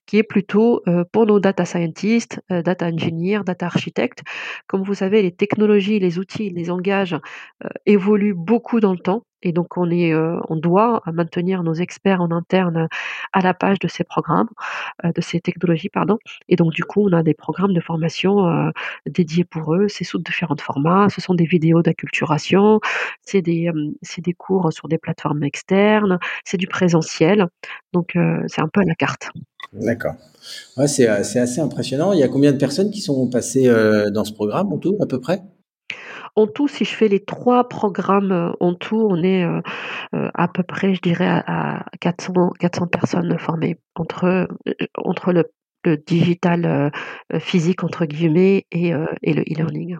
qui 0.06 0.18
est 0.18 0.24
plutôt 0.24 0.82
euh, 0.88 1.04
pour 1.12 1.26
nos 1.26 1.40
data 1.40 1.66
scientists, 1.66 2.42
euh, 2.52 2.62
data 2.62 2.88
engineers, 2.88 3.42
data 3.46 3.66
architectes. 3.66 4.24
Comme 4.68 4.84
vous 4.84 4.94
savez, 4.94 5.22
les 5.22 5.32
technologies, 5.36 6.00
les 6.00 6.20
outils, 6.20 6.50
les 6.50 6.66
langages 6.66 7.14
euh, 7.64 7.70
évoluent 7.86 8.36
beaucoup 8.36 8.80
dans 8.80 8.94
le 8.94 9.00
temps. 9.00 9.24
Et 9.44 9.52
donc, 9.52 9.78
on, 9.78 9.90
est, 9.92 10.14
euh, 10.14 10.40
on 10.50 10.56
doit 10.56 11.02
maintenir 11.12 11.64
nos 11.64 11.74
experts 11.74 12.22
en 12.22 12.32
interne 12.32 12.88
à 13.34 13.42
la 13.42 13.54
page 13.54 13.80
de 13.80 13.88
ces 13.88 14.04
programmes, 14.04 14.50
euh, 15.06 15.12
de 15.12 15.22
ces 15.22 15.40
technologies, 15.40 15.90
pardon. 15.90 16.18
Et 16.50 16.56
donc, 16.56 16.72
du 16.72 16.84
coup, 16.84 17.08
on 17.08 17.14
a 17.14 17.22
des 17.24 17.34
programmes 17.34 17.74
de 17.74 17.82
formation 17.82 18.48
euh, 18.48 18.72
dédiés 19.06 19.44
pour 19.44 19.76
eux. 19.76 19.88
C'est 19.90 20.06
sous 20.06 20.18
différents 20.18 20.56
formats. 20.60 21.10
Ce 21.10 21.22
sont 21.22 21.36
des 21.36 21.46
vidéos 21.46 21.82
d'acculturation, 21.82 22.80
c'est 23.22 23.42
des, 23.42 23.68
euh, 23.68 23.92
des 24.18 24.34
cours 24.34 24.72
sur 24.72 24.88
des 24.88 24.98
plateformes 24.98 25.44
externes, 25.44 26.20
c'est 26.46 26.58
du 26.58 26.68
présentiel. 26.68 27.48
Donc, 27.92 28.16
euh, 28.16 28.44
c'est 28.48 28.62
un 28.62 28.68
peu 28.68 28.82
à 28.82 28.86
la 28.86 28.96
carte. 28.96 29.30
D'accord. 29.74 30.16
C'est 30.88 31.08
euh, 31.08 31.20
assez 31.20 31.60
impressionnant. 31.60 32.14
Il 32.14 32.20
y 32.20 32.24
a 32.24 32.28
combien 32.28 32.52
de 32.52 32.58
personnes 32.58 32.92
qui 32.92 33.02
sont 33.02 33.28
passées 33.28 33.68
euh, 33.68 34.10
dans 34.12 34.24
ce 34.24 34.34
programme 34.34 34.72
en 34.72 34.78
tout, 34.78 34.98
à 35.02 35.06
peu 35.06 35.20
près? 35.20 35.42
En 36.36 36.48
tout, 36.48 36.68
si 36.68 36.84
je 36.84 36.96
fais 36.96 37.08
les 37.08 37.20
trois 37.20 37.70
programmes 37.70 38.32
euh, 38.32 38.52
en 38.60 38.74
tout, 38.74 39.08
on 39.10 39.22
est 39.22 39.44
euh, 39.44 39.62
euh, 40.16 40.30
à 40.34 40.48
peu 40.48 40.64
près, 40.64 40.96
je 40.96 41.02
dirais, 41.02 41.28
à, 41.28 41.78
à 41.82 41.86
400, 42.00 42.52
400 42.60 42.88
personnes 42.88 43.38
formées 43.38 43.78
entre, 43.96 44.48
le, 45.32 45.44
digital 46.08 46.92
physique, 47.40 47.84
entre 47.84 48.06
guillemets, 48.06 48.66
et, 48.72 48.92
le 48.92 49.42
e-learning. 49.42 49.98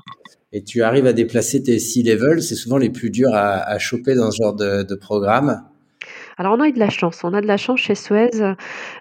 Et 0.54 0.64
tu 0.64 0.82
arrives 0.82 1.06
à 1.06 1.12
déplacer 1.12 1.62
tes 1.62 1.78
C-level, 1.78 2.42
c'est 2.42 2.56
souvent 2.56 2.78
les 2.78 2.90
plus 2.90 3.10
durs 3.10 3.34
à, 3.34 3.78
choper 3.80 4.16
dans 4.16 4.32
ce 4.32 4.38
genre 4.38 4.56
de 4.56 4.96
programme? 4.96 5.62
Alors 6.38 6.56
on 6.58 6.62
a 6.62 6.68
eu 6.68 6.72
de 6.72 6.80
la 6.80 6.90
chance, 6.90 7.24
on 7.24 7.34
a 7.34 7.42
de 7.42 7.48
la 7.48 7.58
chance 7.58 7.80
chez 7.80 7.96
Suez. 7.96 8.32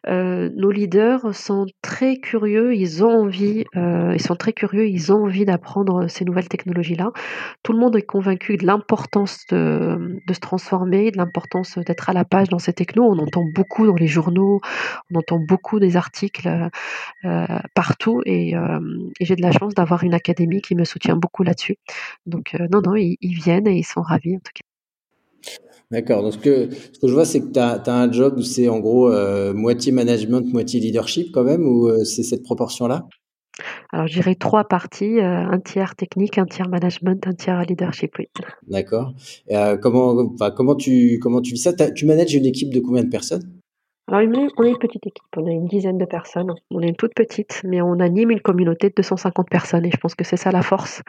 Euh, 0.08 0.50
nos 0.54 0.70
leaders 0.70 1.34
sont 1.34 1.66
très 1.80 2.16
curieux, 2.16 2.74
ils 2.74 3.04
ont 3.04 3.22
envie, 3.22 3.64
euh, 3.76 4.12
ils 4.14 4.20
sont 4.22 4.36
très 4.36 4.52
curieux, 4.52 4.86
ils 4.86 5.12
ont 5.12 5.24
envie 5.24 5.44
d'apprendre 5.44 6.08
ces 6.08 6.24
nouvelles 6.24 6.48
technologies-là. 6.48 7.12
Tout 7.62 7.72
le 7.72 7.78
monde 7.78 7.96
est 7.96 8.02
convaincu 8.02 8.56
de 8.56 8.66
l'importance 8.66 9.46
de, 9.50 10.20
se 10.30 10.40
transformer, 10.40 11.10
de 11.10 11.16
l'importance 11.16 11.78
d'être 11.78 12.10
à 12.10 12.12
la 12.12 12.24
page 12.24 12.48
dans 12.48 12.58
ces 12.58 12.72
technos. 12.72 13.04
On 13.04 13.18
entend 13.18 13.44
beaucoup 13.54 13.86
dans 13.86 13.94
les 13.94 14.06
journaux, 14.06 14.60
on 15.10 15.18
entend 15.18 15.38
beaucoup 15.38 15.80
des 15.80 15.96
articles 15.96 16.48
euh, 17.24 17.46
partout 17.74 18.22
et, 18.26 18.54
j'ai 19.20 19.36
de 19.36 19.42
la 19.42 19.52
chance 19.52 19.74
d'avoir 19.74 20.02
une 20.04 20.14
académie 20.14 20.62
qui 20.62 20.74
me 20.74 20.84
soutient 20.84 21.16
beaucoup 21.16 21.42
là-dessus. 21.42 21.76
Donc 22.26 22.54
non, 22.70 22.80
non, 22.82 22.96
ils, 22.96 23.16
ils 23.20 23.34
viennent 23.34 23.66
et 23.66 23.76
ils 23.76 23.84
sont 23.84 24.02
ravis 24.02 24.36
en 24.36 24.40
tout 24.40 24.52
cas. 24.54 24.71
D'accord. 25.92 26.22
Donc, 26.22 26.32
ce 26.32 26.38
que, 26.38 26.70
ce 26.70 26.98
que 26.98 27.06
je 27.06 27.12
vois, 27.12 27.26
c'est 27.26 27.40
que 27.40 27.52
tu 27.52 27.58
as, 27.60 27.82
un 27.86 28.10
job 28.10 28.34
où 28.38 28.42
c'est 28.42 28.68
en 28.68 28.80
gros 28.80 29.12
euh, 29.12 29.52
moitié 29.52 29.92
management, 29.92 30.50
moitié 30.50 30.80
leadership 30.80 31.30
quand 31.32 31.44
même, 31.44 31.66
ou 31.66 31.86
euh, 31.86 32.04
c'est 32.04 32.22
cette 32.22 32.42
proportion-là? 32.42 33.06
Alors, 33.92 34.06
je 34.06 34.14
dirais 34.14 34.34
trois 34.34 34.64
parties, 34.64 35.18
euh, 35.18 35.44
un 35.50 35.60
tiers 35.60 35.94
technique, 35.94 36.38
un 36.38 36.46
tiers 36.46 36.70
management, 36.70 37.26
un 37.26 37.34
tiers 37.34 37.62
leadership, 37.64 38.12
oui. 38.18 38.26
D'accord. 38.66 39.12
Comment, 39.82 40.16
enfin, 40.32 40.50
comment 40.50 40.74
tu, 40.74 41.18
comment 41.20 41.42
tu 41.42 41.52
vis 41.52 41.62
ça? 41.62 41.74
Tu 41.74 42.06
manages 42.06 42.32
une 42.32 42.46
équipe 42.46 42.72
de 42.72 42.80
combien 42.80 43.04
de 43.04 43.10
personnes? 43.10 43.61
Alors, 44.08 44.28
on 44.58 44.64
est 44.64 44.68
une 44.70 44.78
petite 44.78 45.06
équipe, 45.06 45.24
on 45.36 45.46
a 45.46 45.50
une 45.50 45.66
dizaine 45.66 45.96
de 45.96 46.04
personnes. 46.04 46.52
On 46.70 46.80
est 46.80 46.88
une 46.88 46.96
toute 46.96 47.14
petite, 47.14 47.62
mais 47.64 47.80
on 47.80 48.00
anime 48.00 48.32
une 48.32 48.40
communauté 48.40 48.88
de 48.88 48.94
250 48.96 49.48
personnes 49.48 49.86
et 49.86 49.90
je 49.92 49.96
pense 49.96 50.16
que 50.16 50.24
c'est 50.24 50.36
ça 50.36 50.50
la 50.50 50.62
force. 50.62 51.02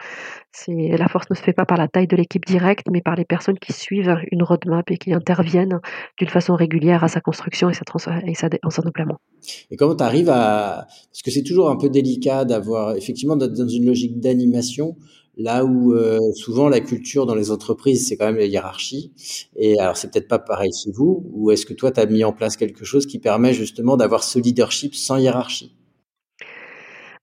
La 0.68 1.08
force 1.08 1.28
ne 1.28 1.34
se 1.34 1.42
fait 1.42 1.52
pas 1.52 1.66
par 1.66 1.76
la 1.76 1.88
taille 1.88 2.06
de 2.06 2.16
l'équipe 2.16 2.46
directe, 2.46 2.86
mais 2.92 3.00
par 3.00 3.16
les 3.16 3.24
personnes 3.24 3.58
qui 3.58 3.72
suivent 3.72 4.16
une 4.30 4.44
roadmap 4.44 4.88
et 4.92 4.96
qui 4.96 5.12
interviennent 5.12 5.80
d'une 6.18 6.28
façon 6.28 6.54
régulière 6.54 7.02
à 7.02 7.08
sa 7.08 7.20
construction 7.20 7.68
et 7.68 7.74
sa, 7.74 7.84
trans- 7.84 7.98
et 8.24 8.34
sa, 8.34 8.48
en 8.62 8.70
son 8.70 8.82
déploiement. 8.82 9.18
Et 9.72 9.76
comment 9.76 9.96
tu 9.96 10.04
arrives 10.04 10.30
à... 10.30 10.86
Parce 11.10 11.22
que 11.24 11.32
c'est 11.32 11.42
toujours 11.42 11.70
un 11.70 11.76
peu 11.76 11.90
délicat 11.90 12.44
d'avoir, 12.44 12.96
effectivement, 12.96 13.36
d'être 13.36 13.54
dans 13.54 13.68
une 13.68 13.86
logique 13.86 14.20
d'animation, 14.20 14.96
là 15.36 15.64
où 15.64 15.94
euh, 15.94 16.18
souvent 16.34 16.68
la 16.68 16.80
culture 16.80 17.26
dans 17.26 17.34
les 17.34 17.50
entreprises, 17.50 18.08
c'est 18.08 18.16
quand 18.16 18.26
même 18.26 18.36
la 18.36 18.46
hiérarchie. 18.46 19.12
Et 19.56 19.78
alors, 19.78 19.96
c'est 19.96 20.10
peut-être 20.10 20.28
pas 20.28 20.38
pareil 20.38 20.70
chez 20.72 20.90
vous, 20.92 21.24
ou 21.32 21.50
est-ce 21.50 21.66
que 21.66 21.74
toi, 21.74 21.90
tu 21.90 22.00
as 22.00 22.06
mis 22.06 22.24
en 22.24 22.32
place 22.32 22.56
quelque 22.56 22.84
chose 22.84 23.06
qui 23.06 23.18
permet 23.18 23.52
justement 23.52 23.96
d'avoir 23.96 24.24
ce 24.24 24.38
leadership 24.38 24.94
sans 24.94 25.16
hiérarchie? 25.16 25.74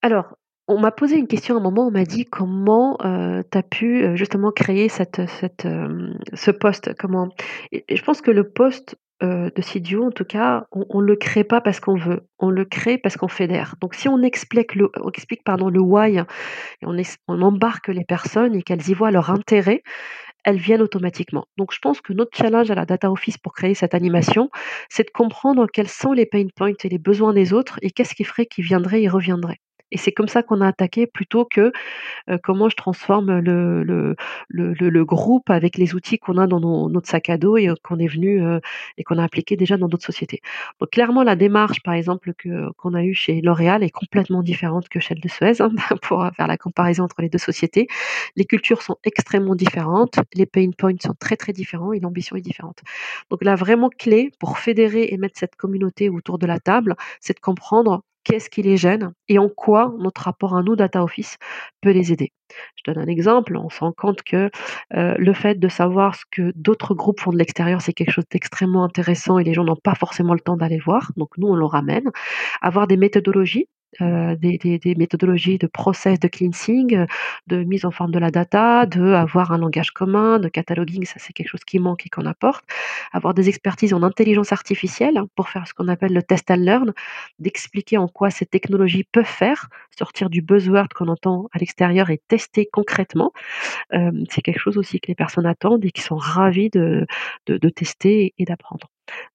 Alors, 0.01 0.35
on 0.67 0.79
m'a 0.79 0.91
posé 0.91 1.17
une 1.17 1.27
question 1.27 1.55
à 1.55 1.59
un 1.59 1.61
moment, 1.61 1.87
on 1.87 1.91
m'a 1.91 2.05
dit 2.05 2.25
comment 2.25 2.97
euh, 3.03 3.43
tu 3.51 3.57
as 3.57 3.63
pu 3.63 4.03
euh, 4.03 4.15
justement 4.15 4.51
créer 4.51 4.89
cette, 4.89 5.21
cette, 5.39 5.65
euh, 5.65 6.13
ce 6.33 6.51
poste. 6.51 6.93
Comment? 6.97 7.29
Et, 7.71 7.83
je 7.93 8.01
pense 8.03 8.21
que 8.21 8.31
le 8.31 8.49
poste 8.49 8.95
euh, 9.23 9.49
de 9.55 9.61
CDO, 9.61 10.07
en 10.07 10.11
tout 10.11 10.25
cas, 10.25 10.65
on 10.71 11.01
ne 11.01 11.05
le 11.05 11.15
crée 11.15 11.43
pas 11.43 11.61
parce 11.61 11.79
qu'on 11.79 11.95
veut, 11.95 12.27
on 12.39 12.49
le 12.49 12.65
crée 12.65 12.97
parce 12.97 13.17
qu'on 13.17 13.27
fédère. 13.27 13.75
Donc 13.81 13.93
si 13.95 14.09
on 14.09 14.21
explique 14.21 14.75
le, 14.75 14.89
le 14.95 15.79
why 15.79 16.19
on, 16.83 16.95
on 17.27 17.41
embarque 17.41 17.89
les 17.89 18.05
personnes 18.05 18.55
et 18.55 18.63
qu'elles 18.63 18.89
y 18.89 18.93
voient 18.93 19.11
leur 19.11 19.29
intérêt, 19.29 19.83
elles 20.43 20.57
viennent 20.57 20.81
automatiquement. 20.81 21.45
Donc 21.57 21.73
je 21.73 21.79
pense 21.79 22.01
que 22.01 22.13
notre 22.13 22.35
challenge 22.35 22.71
à 22.71 22.75
la 22.75 22.85
Data 22.85 23.11
Office 23.11 23.37
pour 23.37 23.53
créer 23.53 23.75
cette 23.75 23.93
animation, 23.93 24.49
c'est 24.89 25.05
de 25.05 25.11
comprendre 25.11 25.67
quels 25.71 25.89
sont 25.89 26.13
les 26.13 26.25
pain 26.25 26.47
points 26.55 26.73
et 26.83 26.89
les 26.89 26.97
besoins 26.97 27.33
des 27.33 27.53
autres 27.53 27.77
et 27.81 27.91
qu'est-ce 27.91 28.15
qui 28.15 28.23
ferait 28.23 28.45
qu'ils 28.45 28.65
viendraient 28.65 29.03
et 29.03 29.09
reviendraient. 29.09 29.59
Et 29.91 29.97
c'est 29.97 30.11
comme 30.11 30.27
ça 30.27 30.43
qu'on 30.43 30.61
a 30.61 30.67
attaqué 30.67 31.07
plutôt 31.07 31.45
que 31.45 31.71
euh, 32.29 32.37
comment 32.43 32.69
je 32.69 32.75
transforme 32.75 33.39
le, 33.39 33.83
le, 33.83 34.15
le, 34.49 34.73
le- 34.73 35.05
groupe 35.05 35.49
avec 35.49 35.77
les 35.77 35.95
outils 35.95 36.19
qu'on 36.19 36.37
a 36.37 36.47
dans 36.47 36.59
nos- 36.59 36.89
notre 36.89 37.09
sac 37.09 37.29
à 37.29 37.37
dos 37.37 37.57
et 37.57 37.69
euh, 37.69 37.75
qu'on 37.83 37.99
est 37.99 38.07
venu 38.07 38.41
euh, 38.45 38.59
et 38.97 39.03
qu'on 39.03 39.17
a 39.17 39.23
appliqué 39.23 39.57
déjà 39.57 39.77
dans 39.77 39.87
d'autres 39.87 40.05
sociétés. 40.05 40.41
Donc 40.79 40.91
clairement, 40.91 41.23
la 41.23 41.35
démarche, 41.35 41.81
par 41.83 41.93
exemple, 41.95 42.33
que, 42.37 42.69
qu'on 42.77 42.93
a 42.93 43.03
eue 43.03 43.13
chez 43.13 43.41
L'Oréal 43.41 43.83
est 43.83 43.89
complètement 43.89 44.43
différente 44.43 44.89
que 44.89 44.99
celle 44.99 45.19
de 45.19 45.27
Suez, 45.29 45.61
hein, 45.61 45.71
pour 46.03 46.27
faire 46.35 46.47
la 46.47 46.57
comparaison 46.57 47.03
entre 47.05 47.21
les 47.21 47.29
deux 47.29 47.37
sociétés. 47.39 47.87
Les 48.35 48.45
cultures 48.45 48.81
sont 48.81 48.97
extrêmement 49.03 49.55
différentes, 49.55 50.19
les 50.33 50.45
pain 50.45 50.69
points 50.77 50.95
sont 51.01 51.15
très 51.19 51.37
très 51.37 51.53
différents 51.53 51.93
et 51.93 51.99
l'ambition 51.99 52.35
est 52.35 52.41
différente. 52.41 52.79
Donc 53.29 53.43
là, 53.43 53.55
vraiment 53.55 53.89
clé 53.89 54.31
pour 54.39 54.57
fédérer 54.59 55.07
et 55.11 55.17
mettre 55.17 55.37
cette 55.39 55.55
communauté 55.55 56.09
autour 56.09 56.37
de 56.37 56.45
la 56.45 56.59
table, 56.59 56.95
c'est 57.19 57.35
de 57.35 57.39
comprendre 57.39 58.03
qu'est-ce 58.23 58.49
qui 58.49 58.61
les 58.61 58.77
gêne 58.77 59.13
et 59.27 59.39
en 59.39 59.49
quoi 59.49 59.93
notre 59.99 60.21
rapport 60.21 60.55
à 60.55 60.63
nous, 60.63 60.75
Data 60.75 61.03
Office, 61.03 61.37
peut 61.81 61.91
les 61.91 62.11
aider. 62.11 62.31
Je 62.75 62.91
donne 62.91 63.01
un 63.01 63.07
exemple, 63.07 63.55
on 63.57 63.69
se 63.69 63.79
rend 63.79 63.93
compte 63.93 64.23
que 64.23 64.49
euh, 64.93 65.15
le 65.17 65.33
fait 65.33 65.59
de 65.59 65.67
savoir 65.67 66.15
ce 66.15 66.23
que 66.31 66.51
d'autres 66.55 66.93
groupes 66.93 67.19
font 67.19 67.31
de 67.31 67.37
l'extérieur, 67.37 67.81
c'est 67.81 67.93
quelque 67.93 68.11
chose 68.11 68.25
d'extrêmement 68.29 68.83
intéressant 68.83 69.39
et 69.39 69.43
les 69.43 69.53
gens 69.53 69.63
n'ont 69.63 69.75
pas 69.75 69.95
forcément 69.95 70.33
le 70.33 70.39
temps 70.39 70.57
d'aller 70.57 70.79
voir. 70.79 71.11
Donc 71.17 71.37
nous, 71.37 71.47
on 71.47 71.55
le 71.55 71.65
ramène. 71.65 72.09
Avoir 72.61 72.87
des 72.87 72.97
méthodologies 72.97 73.67
des, 73.99 74.57
des, 74.57 74.95
méthodologies 74.95 75.57
de 75.57 75.67
process 75.67 76.19
de 76.19 76.27
cleansing, 76.27 77.05
de 77.47 77.63
mise 77.63 77.85
en 77.85 77.91
forme 77.91 78.11
de 78.11 78.19
la 78.19 78.31
data, 78.31 78.85
de 78.85 79.13
avoir 79.13 79.51
un 79.51 79.57
langage 79.57 79.91
commun, 79.91 80.39
de 80.39 80.47
cataloguing, 80.47 81.05
ça 81.05 81.15
c'est 81.17 81.33
quelque 81.33 81.49
chose 81.49 81.63
qui 81.65 81.79
manque 81.79 82.05
et 82.05 82.09
qu'on 82.09 82.25
apporte. 82.25 82.65
Avoir 83.11 83.33
des 83.33 83.49
expertises 83.49 83.93
en 83.93 84.03
intelligence 84.03 84.51
artificielle 84.51 85.21
pour 85.35 85.49
faire 85.49 85.67
ce 85.67 85.73
qu'on 85.73 85.87
appelle 85.87 86.13
le 86.13 86.23
test 86.23 86.49
and 86.51 86.55
learn, 86.55 86.93
d'expliquer 87.39 87.97
en 87.97 88.07
quoi 88.07 88.29
ces 88.29 88.45
technologies 88.45 89.03
peuvent 89.03 89.25
faire, 89.25 89.69
sortir 89.97 90.29
du 90.29 90.41
buzzword 90.41 90.89
qu'on 90.95 91.07
entend 91.07 91.49
à 91.51 91.59
l'extérieur 91.59 92.09
et 92.09 92.21
tester 92.27 92.67
concrètement. 92.71 93.31
Euh, 93.93 94.11
c'est 94.29 94.41
quelque 94.41 94.59
chose 94.59 94.77
aussi 94.77 94.99
que 94.99 95.07
les 95.07 95.15
personnes 95.15 95.45
attendent 95.45 95.85
et 95.85 95.91
qui 95.91 96.01
sont 96.01 96.17
de, 96.17 97.07
de 97.47 97.69
tester 97.69 98.33
et 98.37 98.45
d'apprendre. 98.45 98.87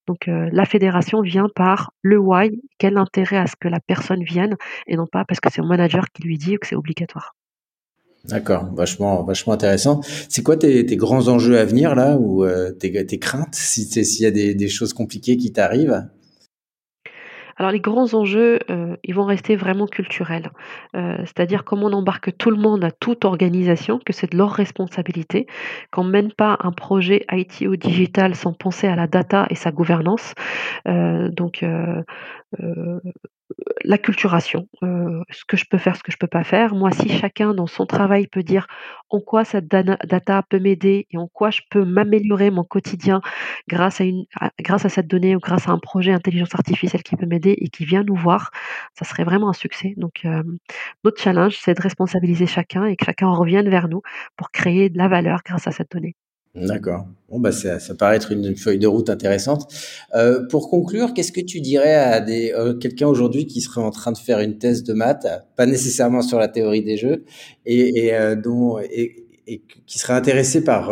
Donc 0.07 0.27
euh, 0.27 0.49
la 0.51 0.65
fédération 0.65 1.21
vient 1.21 1.47
par 1.55 1.91
le 2.01 2.17
why, 2.17 2.61
quel 2.77 2.97
intérêt 2.97 3.37
à 3.37 3.47
ce 3.47 3.55
que 3.59 3.67
la 3.67 3.79
personne 3.79 4.23
vienne, 4.23 4.55
et 4.87 4.95
non 4.95 5.07
pas 5.07 5.25
parce 5.25 5.39
que 5.39 5.49
c'est 5.51 5.61
un 5.61 5.67
manager 5.67 6.05
qui 6.13 6.23
lui 6.23 6.37
dit 6.37 6.57
que 6.57 6.67
c'est 6.67 6.75
obligatoire. 6.75 7.35
D'accord, 8.25 8.65
vachement, 8.73 9.23
vachement 9.23 9.53
intéressant. 9.53 10.01
C'est 10.27 10.43
quoi 10.43 10.57
tes, 10.57 10.83
grands 10.97 11.29
enjeux 11.29 11.57
à 11.57 11.65
venir 11.65 11.95
là, 11.95 12.17
ou 12.17 12.43
euh, 12.43 12.71
tes, 12.71 13.05
tes, 13.05 13.19
craintes, 13.19 13.55
s'il 13.55 14.21
y 14.21 14.25
a 14.25 14.31
des 14.31 14.67
choses 14.67 14.93
compliquées 14.93 15.37
qui 15.37 15.53
t'arrivent? 15.53 16.07
Alors 17.57 17.71
les 17.71 17.79
grands 17.79 18.13
enjeux, 18.13 18.59
euh, 18.69 18.95
ils 19.03 19.15
vont 19.15 19.25
rester 19.25 19.55
vraiment 19.55 19.87
culturels. 19.87 20.51
Euh, 20.95 21.17
c'est-à-dire 21.19 21.63
comment 21.63 21.87
on 21.87 21.93
embarque 21.93 22.37
tout 22.37 22.51
le 22.51 22.57
monde 22.57 22.83
à 22.83 22.91
toute 22.91 23.25
organisation, 23.25 23.99
que 23.99 24.13
c'est 24.13 24.31
de 24.31 24.37
leur 24.37 24.51
responsabilité, 24.51 25.47
qu'on 25.91 26.03
ne 26.03 26.11
mène 26.11 26.31
pas 26.31 26.57
un 26.61 26.71
projet 26.71 27.25
IT 27.31 27.67
ou 27.67 27.75
digital 27.75 28.35
sans 28.35 28.53
penser 28.53 28.87
à 28.87 28.95
la 28.95 29.07
data 29.07 29.47
et 29.49 29.55
sa 29.55 29.71
gouvernance. 29.71 30.33
Euh, 30.87 31.29
donc 31.29 31.63
la 33.83 33.97
culturation, 33.97 34.67
euh, 34.83 35.21
ce 35.31 35.45
que 35.45 35.57
je 35.57 35.65
peux 35.69 35.77
faire, 35.77 35.95
ce 35.95 36.03
que 36.03 36.11
je 36.11 36.17
peux 36.17 36.27
pas 36.27 36.43
faire. 36.43 36.75
Moi, 36.75 36.91
si 36.91 37.09
chacun 37.09 37.53
dans 37.53 37.67
son 37.67 37.85
travail 37.85 38.27
peut 38.27 38.43
dire 38.43 38.67
en 39.09 39.19
quoi 39.19 39.45
cette 39.45 39.67
data 39.67 40.43
peut 40.49 40.59
m'aider 40.59 41.07
et 41.11 41.17
en 41.17 41.27
quoi 41.27 41.49
je 41.49 41.61
peux 41.69 41.85
m'améliorer 41.85 42.51
mon 42.51 42.63
quotidien 42.63 43.21
grâce 43.67 44.01
à 44.01 44.03
une, 44.03 44.25
grâce 44.61 44.85
à 44.85 44.89
cette 44.89 45.07
donnée 45.07 45.35
ou 45.35 45.39
grâce 45.39 45.67
à 45.67 45.71
un 45.71 45.79
projet 45.79 46.11
intelligence 46.11 46.53
artificielle 46.53 47.03
qui 47.03 47.15
peut 47.15 47.25
m'aider 47.25 47.55
et 47.59 47.69
qui 47.69 47.85
vient 47.85 48.03
nous 48.03 48.15
voir, 48.15 48.51
ça 48.97 49.05
serait 49.05 49.23
vraiment 49.23 49.49
un 49.49 49.53
succès. 49.53 49.93
Donc, 49.97 50.21
euh, 50.25 50.43
notre 51.03 51.21
challenge, 51.21 51.57
c'est 51.59 51.73
de 51.73 51.81
responsabiliser 51.81 52.47
chacun 52.47 52.85
et 52.85 52.95
que 52.95 53.05
chacun 53.05 53.29
revienne 53.29 53.69
vers 53.69 53.87
nous 53.87 54.01
pour 54.35 54.51
créer 54.51 54.89
de 54.89 54.97
la 54.97 55.07
valeur 55.07 55.41
grâce 55.45 55.67
à 55.67 55.71
cette 55.71 55.91
donnée. 55.91 56.15
D'accord. 56.55 57.05
Bon, 57.29 57.39
bah, 57.39 57.51
ça, 57.51 57.79
ça 57.79 57.93
paraît 57.93 58.15
être 58.15 58.31
une, 58.31 58.55
feuille 58.55 58.79
de 58.79 58.87
route 58.87 59.09
intéressante. 59.09 59.71
Euh, 60.15 60.47
pour 60.47 60.69
conclure, 60.69 61.13
qu'est-ce 61.13 61.31
que 61.31 61.41
tu 61.41 61.59
dirais 61.59 61.93
à 61.93 62.25
euh, 62.25 62.73
quelqu'un 62.73 63.07
aujourd'hui 63.07 63.45
qui 63.45 63.61
serait 63.61 63.81
en 63.81 63.91
train 63.91 64.11
de 64.11 64.17
faire 64.17 64.39
une 64.39 64.57
thèse 64.57 64.83
de 64.83 64.93
maths, 64.93 65.27
pas 65.55 65.65
nécessairement 65.65 66.21
sur 66.21 66.39
la 66.39 66.47
théorie 66.47 66.83
des 66.83 66.97
jeux, 66.97 67.25
et, 67.65 68.13
euh, 68.13 68.35
dont 68.35 68.79
et, 68.79 69.23
qui 69.85 69.99
serait 69.99 70.13
intéressé 70.13 70.61
par 70.61 70.87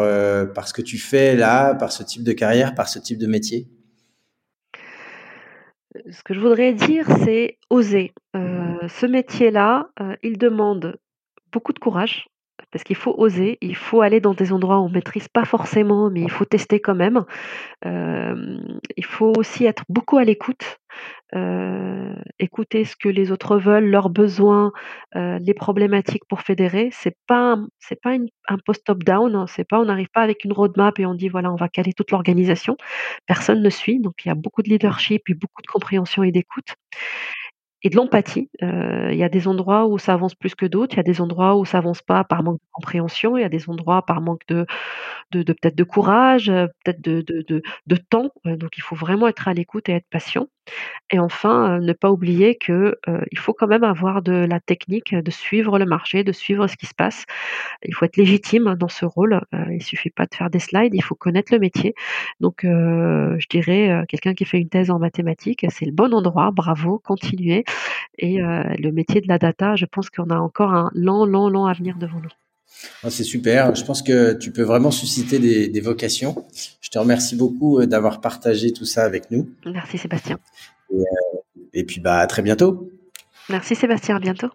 par 0.54 0.68
ce 0.70 0.74
que 0.74 0.82
tu 0.82 0.98
fais 0.98 1.36
là, 1.36 1.76
par 1.76 1.91
ce 1.91 2.04
type 2.04 2.24
de 2.24 2.32
carrière, 2.32 2.74
par 2.74 2.88
ce 2.88 3.00
type 3.00 3.18
de 3.18 3.28
métier? 3.28 3.68
Ce 6.10 6.24
que 6.24 6.34
je 6.34 6.39
voudrais 6.39 6.74
dire, 6.74 7.06
c'est 7.26 7.58
oser. 7.70 8.13
Ce 8.34 9.06
métier-là, 9.06 9.89
il 10.24 10.38
demande 10.38 10.98
beaucoup 11.52 11.74
de 11.74 11.80
courage, 11.80 12.28
parce 12.76 12.84
qu'il 12.84 12.98
faut 12.98 13.16
oser, 13.18 13.58
il 13.62 13.78
faut 13.78 14.02
aller 14.02 14.20
dans 14.20 14.34
des 14.34 14.52
endroits 14.52 14.80
où 14.80 14.84
on 14.84 14.90
maîtrise 14.90 15.30
pas 15.30 15.46
forcément, 15.46 16.10
mais 16.10 16.20
il 16.20 16.30
faut 16.30 16.44
tester 16.44 16.82
quand 16.82 16.94
même. 16.94 17.24
Euh, 17.86 18.58
il 18.98 19.06
faut 19.06 19.32
aussi 19.38 19.64
être 19.64 19.86
beaucoup 19.88 20.18
à 20.18 20.26
l'écoute, 20.26 20.82
euh, 21.36 22.14
écouter 22.38 22.84
ce 22.84 22.98
que 22.98 23.08
les 23.08 23.32
autres 23.32 23.58
veulent, 23.58 23.90
leurs 23.90 24.10
besoins, 24.10 24.74
euh, 25.16 25.40
les 25.40 25.54
problématiques 25.54 26.26
pour 26.28 26.42
fédérer. 26.42 26.90
Pas 27.28 27.58
c'est 27.80 28.02
pas 28.02 28.18
un 28.50 28.58
post 28.66 28.84
top 28.84 29.06
down, 29.06 29.34
hein, 29.36 29.46
on 29.72 29.86
n'arrive 29.86 30.10
pas 30.14 30.24
avec 30.24 30.44
une 30.44 30.52
roadmap 30.52 31.00
et 31.00 31.06
on 31.06 31.14
dit 31.14 31.30
voilà 31.30 31.54
on 31.54 31.56
va 31.56 31.70
caler 31.70 31.94
toute 31.94 32.12
l'organisation. 32.12 32.76
Personne 33.26 33.62
ne 33.62 33.70
suit, 33.70 34.02
donc 34.02 34.16
il 34.26 34.28
y 34.28 34.32
a 34.32 34.36
beaucoup 34.36 34.64
de 34.64 34.70
leadership 34.70 35.30
et 35.30 35.34
beaucoup 35.34 35.62
de 35.62 35.68
compréhension 35.68 36.24
et 36.24 36.34
d'écoute 36.34 36.76
et 37.86 37.91
de 37.91 37.98
l'empathie. 37.98 38.50
Euh, 38.63 39.10
il 39.13 39.17
y 39.19 39.24
a 39.24 39.30
des 39.30 39.48
endroits 39.48 39.88
où 39.88 40.00
ça 40.00 40.13
avance 40.15 40.36
plus 40.36 40.56
que 40.56 40.67
d'autres, 40.67 40.95
il 40.95 40.98
y 40.98 41.02
a 41.02 41.04
des 41.04 41.21
endroits 41.21 41.58
où 41.58 41.65
ça 41.65 41.80
avance 41.80 42.04
pas 42.04 42.26
par 42.26 42.43
manque 42.43 42.58
de 42.60 42.67
compréhension, 42.74 43.38
il 43.38 43.43
y 43.43 43.45
a 43.45 43.50
des 43.50 43.69
endroits 43.69 44.06
par 44.06 44.21
manque 44.21 44.43
de 44.50 44.65
de 45.32 45.43
peut-être 45.54 45.76
de 45.78 45.84
courage, 45.86 46.50
heu, 46.50 46.69
peut-être 46.86 47.02
de 47.02 47.95
temps, 47.98 48.32
heu, 48.48 48.58
donc 48.58 48.78
il 48.78 48.82
faut 48.82 48.95
vraiment 48.95 49.28
être 49.28 49.48
à 49.48 49.54
l'écoute 49.54 49.89
et 49.89 49.93
être 49.93 50.08
patient 50.10 50.48
et 51.12 51.19
enfin, 51.19 51.78
heu, 51.78 51.82
ne 51.82 51.93
pas 51.93 52.12
oublier 52.12 52.56
que, 52.56 52.97
heu, 53.08 53.21
il 53.32 53.39
faut 53.39 53.54
quand 53.54 53.67
même 53.67 53.84
avoir 53.84 54.21
de 54.21 54.34
la 54.34 54.60
technique, 54.60 55.15
de 55.15 55.32
suivre 55.32 55.80
le 55.80 55.86
marché, 55.86 56.23
de 56.23 56.32
suivre 56.32 56.67
ce 56.67 56.75
qui 56.78 56.86
se 56.88 56.93
passe. 56.95 57.25
Il 57.84 57.93
faut 57.95 58.06
être 58.06 58.17
légitime 58.17 58.75
dans 58.75 58.88
ce 58.89 59.06
rôle, 59.06 59.41
heu, 59.54 59.65
il 59.73 59.84
suffit 59.84 60.10
pas 60.12 60.25
de 60.25 60.36
faire 60.36 60.49
des 60.49 60.60
slides, 60.60 60.93
il 60.95 61.04
faut 61.04 61.15
connaître 61.15 61.54
le 61.54 61.60
métier. 61.60 61.95
Donc 62.41 62.65
heu, 62.65 63.38
je 63.39 63.47
dirais, 63.49 64.06
quelqu'un 64.10 64.34
qui 64.34 64.45
fait 64.45 64.60
une 64.60 64.69
thèse 64.69 64.91
en 64.91 64.99
mathématiques, 64.99 65.65
c'est 65.69 65.86
le 65.86 65.91
bon 65.93 66.13
endroit, 66.13 66.51
bravo, 66.51 66.99
continuez 67.04 67.63
et 68.19 68.39
le 68.39 68.91
métier 68.91 69.21
de 69.21 69.28
la 69.30 69.39
data, 69.39 69.75
je 69.78 69.86
pense 69.86 70.10
qu'on 70.10 70.30
a 70.32 70.38
encore 70.38 70.73
un 70.73 70.91
long, 70.95 71.25
long, 71.25 71.49
long 71.49 71.65
avenir 71.67 71.97
devant 71.97 72.19
nous. 72.21 72.30
Ah, 73.04 73.10
c'est 73.10 73.24
super. 73.24 73.74
Je 73.76 73.84
pense 73.84 74.02
que 74.02 74.34
tu 74.34 74.52
peux 74.52 74.64
vraiment 74.64 74.92
susciter 74.92 75.40
des, 75.40 75.68
des 75.68 75.82
vocations. 75.82 76.46
Je 76.82 76.90
te 76.90 77.00
remercie 77.00 77.36
beaucoup 77.36 77.80
euh, 77.80 77.86
d'avoir 77.86 78.22
partagé 78.22 78.72
tout 78.72 78.86
ça 78.86 79.04
avec 79.04 79.32
nous. 79.32 79.50
Merci 79.66 79.98
Sébastien. 79.98 80.40
Et, 80.92 80.98
euh, 80.98 81.40
et 81.74 81.84
puis 81.84 82.00
bah 82.00 82.20
à 82.20 82.28
très 82.28 82.42
bientôt. 82.42 82.92
Merci 83.50 83.76
Sébastien, 83.76 84.16
à 84.16 84.20
bientôt. 84.20 84.50